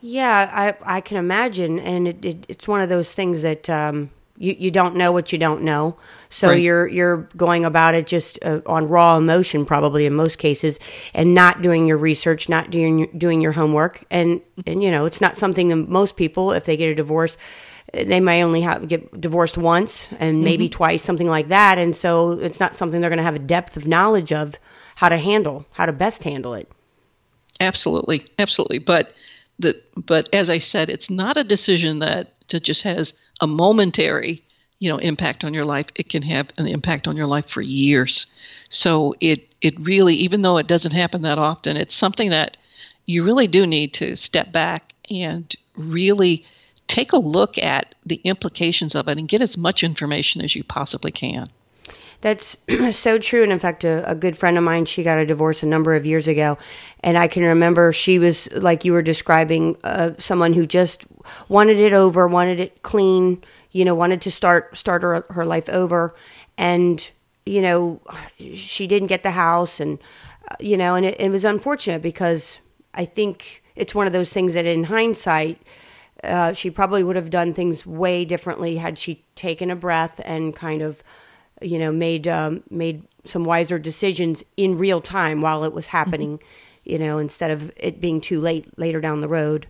Yeah, 0.01 0.75
I, 0.83 0.97
I 0.97 1.01
can 1.01 1.17
imagine. 1.17 1.79
And 1.79 2.07
it, 2.07 2.25
it, 2.25 2.45
it's 2.49 2.67
one 2.67 2.81
of 2.81 2.89
those 2.89 3.13
things 3.13 3.41
that. 3.41 3.69
Um 3.69 4.09
you, 4.43 4.55
you 4.59 4.71
don't 4.71 4.95
know 4.95 5.11
what 5.11 5.31
you 5.31 5.37
don't 5.37 5.63
know. 5.63 5.95
So 6.29 6.49
right. 6.49 6.61
you're 6.61 6.87
you're 6.87 7.29
going 7.37 7.63
about 7.63 7.95
it 7.95 8.05
just 8.05 8.37
uh, 8.43 8.59
on 8.65 8.87
raw 8.87 9.17
emotion 9.17 9.65
probably 9.65 10.05
in 10.05 10.13
most 10.13 10.37
cases 10.37 10.79
and 11.13 11.33
not 11.33 11.61
doing 11.61 11.87
your 11.87 11.97
research 11.97 12.49
not 12.49 12.69
doing 12.69 13.09
doing 13.17 13.39
your 13.39 13.53
homework. 13.53 14.03
And 14.11 14.41
and 14.67 14.83
you 14.83 14.91
know 14.91 15.05
it's 15.05 15.21
not 15.21 15.37
something 15.37 15.69
that 15.69 15.87
most 15.87 16.17
people 16.17 16.51
if 16.51 16.65
they 16.65 16.75
get 16.75 16.89
a 16.89 16.95
divorce 16.95 17.37
they 17.93 18.19
may 18.19 18.43
only 18.43 18.61
have 18.61 18.87
get 18.87 19.21
divorced 19.21 19.57
once 19.57 20.09
and 20.19 20.43
maybe 20.43 20.65
mm-hmm. 20.65 20.77
twice 20.77 21.03
something 21.03 21.27
like 21.27 21.49
that. 21.49 21.77
And 21.77 21.95
so 21.95 22.31
it's 22.31 22.59
not 22.59 22.75
something 22.75 23.01
they're 23.01 23.09
going 23.11 23.17
to 23.17 23.23
have 23.23 23.35
a 23.35 23.39
depth 23.39 23.77
of 23.77 23.87
knowledge 23.87 24.33
of 24.33 24.57
how 24.95 25.09
to 25.09 25.17
handle 25.17 25.65
how 25.71 25.85
to 25.85 25.93
best 25.93 26.23
handle 26.23 26.53
it. 26.53 26.69
Absolutely. 27.59 28.25
Absolutely. 28.39 28.79
But 28.79 29.13
the 29.59 29.79
but 29.95 30.29
as 30.33 30.49
i 30.49 30.57
said 30.57 30.89
it's 30.89 31.09
not 31.09 31.37
a 31.37 31.43
decision 31.43 31.99
that, 31.99 32.33
that 32.49 32.63
just 32.63 32.83
has 32.83 33.13
a 33.41 33.47
momentary 33.47 34.43
you 34.79 34.89
know 34.89 34.97
impact 34.97 35.43
on 35.43 35.53
your 35.53 35.65
life 35.65 35.87
it 35.95 36.09
can 36.09 36.23
have 36.23 36.49
an 36.57 36.67
impact 36.67 37.07
on 37.07 37.15
your 37.15 37.27
life 37.27 37.47
for 37.47 37.61
years. 37.61 38.25
So 38.69 39.15
it 39.19 39.47
it 39.61 39.79
really 39.79 40.15
even 40.15 40.41
though 40.41 40.57
it 40.57 40.67
doesn't 40.67 40.91
happen 40.91 41.21
that 41.21 41.37
often 41.37 41.77
it's 41.77 41.95
something 41.95 42.31
that 42.31 42.57
you 43.05 43.23
really 43.23 43.47
do 43.47 43.65
need 43.65 43.93
to 43.93 44.15
step 44.15 44.51
back 44.51 44.93
and 45.09 45.53
really 45.75 46.45
take 46.87 47.13
a 47.13 47.17
look 47.17 47.57
at 47.57 47.95
the 48.05 48.19
implications 48.23 48.95
of 48.95 49.07
it 49.07 49.17
and 49.17 49.27
get 49.27 49.41
as 49.41 49.57
much 49.57 49.83
information 49.83 50.41
as 50.41 50.55
you 50.55 50.63
possibly 50.63 51.11
can 51.11 51.47
that's 52.23 52.55
so 52.91 53.19
true. 53.19 53.43
And 53.43 53.51
in 53.51 53.59
fact, 53.59 53.83
a, 53.83 54.09
a, 54.09 54.15
good 54.15 54.37
friend 54.37 54.57
of 54.57 54.63
mine, 54.63 54.85
she 54.85 55.03
got 55.03 55.19
a 55.19 55.25
divorce 55.25 55.61
a 55.61 55.65
number 55.65 55.93
of 55.93 56.05
years 56.05 56.25
ago. 56.27 56.57
And 57.01 57.17
I 57.17 57.27
can 57.27 57.43
remember 57.43 57.91
she 57.91 58.17
was, 58.17 58.49
like 58.53 58.85
you 58.85 58.93
were 58.93 59.01
describing, 59.01 59.75
uh, 59.83 60.11
someone 60.17 60.53
who 60.53 60.65
just 60.65 61.05
wanted 61.49 61.77
it 61.77 61.91
over, 61.91 62.25
wanted 62.25 62.61
it 62.61 62.81
clean, 62.81 63.43
you 63.71 63.83
know, 63.83 63.93
wanted 63.93 64.21
to 64.21 64.31
start, 64.31 64.75
start 64.77 65.01
her, 65.01 65.25
her 65.31 65.45
life 65.45 65.67
over. 65.67 66.15
And, 66.57 67.11
you 67.45 67.61
know, 67.61 68.01
she 68.53 68.87
didn't 68.87 69.09
get 69.09 69.23
the 69.23 69.31
house. 69.31 69.81
And, 69.81 69.99
uh, 70.49 70.55
you 70.61 70.77
know, 70.77 70.95
and 70.95 71.05
it, 71.05 71.19
it 71.19 71.29
was 71.29 71.43
unfortunate 71.43 72.01
because 72.01 72.59
I 72.93 73.03
think 73.03 73.63
it's 73.75 73.93
one 73.93 74.07
of 74.07 74.13
those 74.13 74.31
things 74.31 74.53
that 74.53 74.65
in 74.65 74.85
hindsight, 74.85 75.61
uh, 76.23 76.53
she 76.53 76.71
probably 76.71 77.03
would 77.03 77.17
have 77.17 77.29
done 77.29 77.53
things 77.53 77.85
way 77.85 78.23
differently 78.23 78.77
had 78.77 78.97
she 78.97 79.25
taken 79.35 79.69
a 79.69 79.75
breath 79.75 80.21
and 80.23 80.55
kind 80.55 80.81
of 80.81 81.03
you 81.63 81.79
know, 81.79 81.91
made 81.91 82.27
um, 82.27 82.63
made 82.69 83.03
some 83.25 83.43
wiser 83.43 83.79
decisions 83.79 84.43
in 84.57 84.77
real 84.77 85.01
time 85.01 85.41
while 85.41 85.63
it 85.63 85.73
was 85.73 85.87
happening, 85.87 86.37
mm-hmm. 86.37 86.89
you 86.89 86.99
know, 86.99 87.17
instead 87.17 87.51
of 87.51 87.71
it 87.77 88.01
being 88.01 88.21
too 88.21 88.41
late 88.41 88.67
later 88.77 88.99
down 89.01 89.21
the 89.21 89.27
road. 89.27 89.67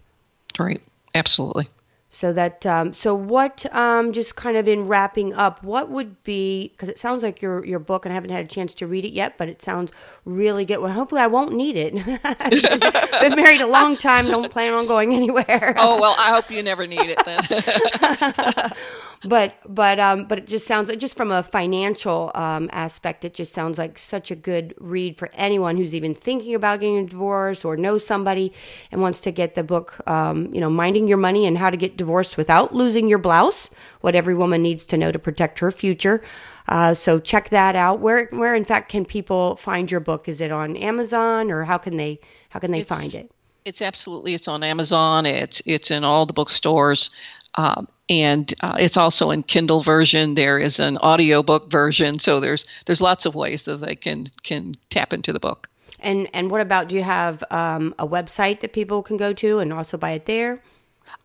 Right. 0.60 0.82
Absolutely. 1.16 1.68
So 2.14 2.32
that 2.34 2.64
um, 2.64 2.94
so 2.94 3.16
what 3.16 3.66
um, 3.76 4.14
just 4.14 4.36
kind 4.36 4.56
of 4.56 4.68
in 4.68 4.88
wrapping 4.88 5.34
up, 5.34 5.64
what 5.64 5.90
would 5.90 6.24
be 6.24 6.68
because 6.68 6.88
it 6.88 7.00
sounds 7.00 7.24
like 7.24 7.42
your 7.42 7.66
your 7.66 7.80
book 7.80 8.06
and 8.06 8.14
I 8.14 8.14
haven't 8.14 8.30
had 8.30 8.46
a 8.46 8.48
chance 8.48 8.76
to 8.76 8.86
read 8.86 9.04
it 9.04 9.14
yet, 9.14 9.36
but 9.36 9.50
it 9.50 9.64
sounds 9.64 9.92
really 10.24 10.64
good. 10.64 10.78
Well, 10.78 10.94
hopefully 10.94 11.22
I 11.22 11.28
won't 11.28 11.54
need 11.54 11.76
it. 11.76 11.96
Been 13.22 13.36
married 13.36 13.62
a 13.62 13.68
long 13.68 13.98
time, 13.98 14.28
don't 14.28 14.52
plan 14.52 14.74
on 14.74 14.86
going 14.86 15.12
anywhere. 15.12 15.74
oh 15.80 16.00
well, 16.00 16.16
I 16.20 16.30
hope 16.30 16.52
you 16.52 16.62
never 16.62 16.86
need 16.86 17.02
it 17.02 17.20
then 17.26 18.74
but 19.26 19.56
but 19.68 20.00
um 20.00 20.26
but 20.26 20.38
it 20.38 20.48
just 20.48 20.68
sounds 20.68 20.90
like 20.90 21.00
just 21.00 21.16
from 21.16 21.32
a 21.32 21.42
financial 21.42 22.32
um, 22.36 22.70
aspect 22.72 23.24
it 23.24 23.34
just 23.34 23.54
sounds 23.54 23.78
like 23.78 23.98
such 23.98 24.32
a 24.32 24.36
good 24.36 24.74
read 24.80 25.18
for 25.18 25.30
anyone 25.34 25.78
who's 25.78 25.96
even 25.96 26.14
thinking 26.14 26.54
about 26.54 26.80
getting 26.80 26.98
a 26.98 27.06
divorce 27.06 27.64
or 27.64 27.78
knows 27.78 28.06
somebody 28.06 28.52
and 28.92 29.02
wants 29.02 29.22
to 29.22 29.32
get 29.32 29.56
the 29.56 29.64
book 29.64 30.06
um, 30.08 30.54
you 30.54 30.60
know 30.60 30.70
minding 30.70 31.08
your 31.08 31.18
money 31.18 31.46
and 31.46 31.58
how 31.58 31.70
to 31.70 31.78
get 31.78 31.96
divorced 31.96 32.03
without 32.38 32.74
losing 32.74 33.08
your 33.08 33.18
blouse 33.18 33.70
what 34.02 34.16
every 34.16 34.36
woman 34.36 34.62
needs 34.62 34.86
to 34.88 34.98
know 34.98 35.12
to 35.12 35.20
protect 35.20 35.60
her 35.60 35.72
future. 35.72 36.22
Uh, 36.68 36.94
so 36.94 37.20
check 37.20 37.50
that 37.50 37.76
out. 37.76 38.00
Where 38.00 38.28
where 38.32 38.56
in 38.56 38.66
fact 38.66 38.90
can 38.90 39.06
people 39.06 39.56
find 39.56 39.92
your 39.92 40.00
book? 40.00 40.28
Is 40.28 40.42
it 40.42 40.52
on 40.52 40.78
amazon 40.78 41.52
or 41.52 41.64
how 41.64 41.78
can 41.78 41.98
they 41.98 42.20
how 42.50 42.60
can 42.60 42.72
they 42.72 42.82
it's, 42.82 42.90
find 42.90 43.14
it? 43.14 43.32
It's 43.66 43.82
absolutely 43.82 44.34
it's 44.34 44.48
on 44.48 44.64
amazon. 44.64 45.26
It's 45.26 45.62
it's 45.66 45.92
in 45.92 46.04
all 46.04 46.26
the 46.26 46.34
bookstores. 46.34 47.10
Um, 47.56 47.88
and 48.10 48.54
uh, 48.62 48.76
it's 48.80 48.98
also 48.98 49.32
in 49.32 49.44
Kindle 49.44 49.82
version. 49.82 50.36
There 50.36 50.58
is 50.58 50.80
an 50.80 50.98
audiobook 50.98 51.70
version, 51.70 52.20
so 52.20 52.40
there's 52.40 52.66
there's 52.86 53.02
lots 53.02 53.26
of 53.26 53.36
ways 53.36 53.64
that 53.64 53.78
they 53.78 53.96
can 53.96 54.32
can 54.44 54.76
tap 54.90 55.14
into 55.14 55.32
the 55.32 55.40
book. 55.40 55.70
And 56.00 56.28
and 56.34 56.52
what 56.52 56.62
about 56.62 56.90
do 56.90 56.96
you 56.96 57.04
have 57.04 57.44
um, 57.50 57.96
a 57.98 58.08
website 58.08 58.60
that 58.60 58.74
people 58.74 59.02
can 59.04 59.18
go 59.18 59.34
to 59.34 59.60
and 59.60 59.72
also 59.72 59.98
buy 59.98 60.12
it 60.12 60.26
there? 60.26 60.62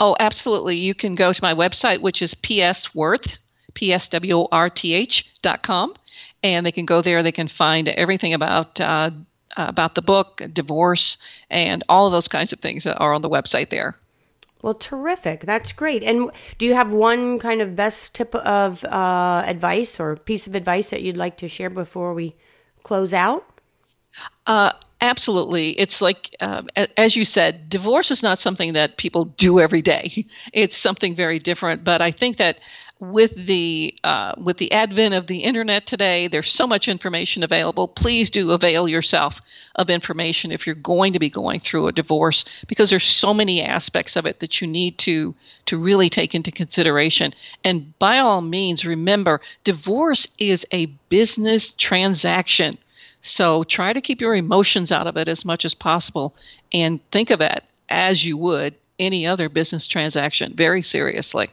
Oh, 0.01 0.17
absolutely. 0.19 0.77
You 0.77 0.95
can 0.95 1.15
go 1.15 1.33
to 1.33 1.43
my 1.43 1.55
website, 1.55 2.01
which 2.01 2.23
is 2.23 2.35
psworth, 2.35 3.37
p-s-w-o-r-t-h 3.75 5.43
dot 5.43 5.63
com, 5.63 5.95
and 6.43 6.65
they 6.65 6.73
can 6.73 6.87
go 6.87 7.03
there. 7.03 7.23
They 7.23 7.33
can 7.33 7.49
find 7.49 7.89
everything 7.89 8.35
about 8.35 8.81
uh, 8.81 9.11
about 9.57 9.95
the 9.95 10.03
book, 10.03 10.43
divorce, 10.53 11.19
and 11.51 11.83
all 11.89 12.07
of 12.07 12.13
those 12.13 12.29
kinds 12.29 12.53
of 12.53 12.61
things 12.61 12.85
that 12.85 12.99
are 12.99 13.13
on 13.13 13.23
the 13.23 13.31
website 13.31 13.71
there. 13.71 13.97
Well, 14.63 14.75
terrific. 14.75 15.43
That's 15.43 15.73
great. 15.73 16.03
And 16.03 16.31
do 16.59 16.67
you 16.67 16.75
have 16.75 16.93
one 16.93 17.39
kind 17.39 17.61
of 17.61 17.77
best 17.77 18.15
tip 18.15 18.35
of 18.35 18.85
uh, 18.85 19.45
advice 19.47 20.01
or 20.01 20.17
piece 20.17 20.47
of 20.49 20.55
advice 20.55 20.91
that 20.91 21.03
you'd 21.03 21.17
like 21.17 21.37
to 21.39 21.49
share 21.49 21.71
before 21.71 22.13
we 22.13 22.35
close 22.83 23.15
out? 23.15 23.45
Uh, 24.47 24.68
absolutely. 25.01 25.71
It's 25.71 26.01
like, 26.01 26.35
uh, 26.41 26.63
as 26.97 27.17
you 27.17 27.25
said, 27.25 27.69
divorce 27.69 28.11
is 28.11 28.23
not 28.23 28.39
something 28.39 28.75
that 28.75 28.97
people 28.97 29.25
do 29.25 29.61
every 29.61 29.83
day. 29.83 30.27
It's 30.53 30.77
something 30.77 31.15
very 31.15 31.39
different. 31.39 31.85
But 31.85 32.03
I 32.03 32.11
think 32.11 32.39
that 32.39 32.59
with 33.01 33.35
the 33.35 33.95
uh, 34.03 34.35
with 34.39 34.57
the 34.59 34.73
advent 34.73 35.15
of 35.15 35.27
the 35.27 35.45
internet 35.45 35.87
today, 35.87 36.27
there's 36.27 36.51
so 36.51 36.67
much 36.67 36.89
information 36.89 37.45
available. 37.45 37.87
Please 37.87 38.31
do 38.31 38.51
avail 38.53 38.89
yourself 38.89 39.41
of 39.75 39.91
information 39.91 40.51
if 40.51 40.67
you're 40.67 40.75
going 40.75 41.13
to 41.13 41.19
be 41.19 41.31
going 41.31 41.61
through 41.61 41.87
a 41.87 41.93
divorce, 41.93 42.45
because 42.67 42.91
there's 42.91 43.05
so 43.05 43.33
many 43.33 43.63
aspects 43.63 44.17
of 44.17 44.27
it 44.27 44.41
that 44.41 44.61
you 44.61 44.67
need 44.67 44.99
to 44.99 45.35
to 45.67 45.79
really 45.79 46.09
take 46.09 46.35
into 46.35 46.51
consideration. 46.51 47.35
And 47.63 47.97
by 47.99 48.19
all 48.19 48.41
means, 48.41 48.85
remember, 48.85 49.41
divorce 49.63 50.29
is 50.39 50.67
a 50.73 50.87
business 51.09 51.73
transaction. 51.73 52.79
So 53.21 53.65
try 53.65 53.93
to 53.93 54.01
keep 54.01 54.21
your 54.21 54.35
emotions 54.35 54.93
out 54.93 55.07
of 55.07 55.17
it 55.17 55.29
as 55.29 55.45
much 55.45 55.65
as 55.65 55.75
possible, 55.75 56.35
and 56.73 57.01
think 57.11 57.31
of 57.31 57.41
it 57.41 57.65
as 57.89 58.25
you 58.25 58.37
would 58.37 58.75
any 58.99 59.27
other 59.27 59.49
business 59.49 59.87
transaction 59.87 60.55
very 60.55 60.83
seriously. 60.83 61.51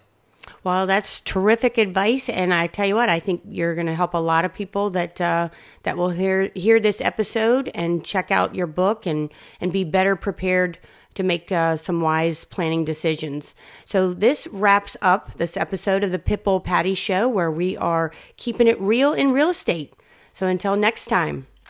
Well, 0.64 0.88
that's 0.88 1.22
terrific 1.22 1.78
advice, 1.78 2.28
and 2.30 2.54
I 2.54 2.68
tell 2.68 2.88
you 2.88 2.96
what, 2.96 3.10
I 3.10 3.20
think 3.20 3.42
you're 3.48 3.76
going 3.76 3.88
to 3.88 3.96
help 3.96 4.14
a 4.14 4.20
lot 4.20 4.46
of 4.46 4.54
people 4.54 4.90
that 4.92 5.22
uh, 5.22 5.50
that 5.84 5.98
will 5.98 6.10
hear 6.10 6.52
hear 6.56 6.80
this 6.80 7.02
episode 7.02 7.70
and 7.74 8.04
check 8.04 8.32
out 8.32 8.56
your 8.56 8.68
book 8.68 9.06
and 9.06 9.32
and 9.62 9.72
be 9.72 9.84
better 9.84 10.16
prepared 10.16 10.80
to 11.16 11.24
make 11.24 11.52
uh, 11.52 11.76
some 11.76 12.02
wise 12.02 12.46
planning 12.46 12.84
decisions. 12.84 13.56
So 13.86 14.14
this 14.14 14.48
wraps 14.48 14.98
up 15.02 15.36
this 15.36 15.56
episode 15.56 16.04
of 16.04 16.12
the 16.12 16.20
Pitbull 16.20 16.64
Patty 16.64 16.96
Show, 16.96 17.28
where 17.30 17.52
we 17.52 17.78
are 17.78 18.12
keeping 18.38 18.68
it 18.68 18.80
real 18.80 19.14
in 19.14 19.32
real 19.32 19.50
estate. 19.50 19.94
So 20.34 20.48
until 20.48 20.76
next 20.76 21.06
time. 21.06 21.48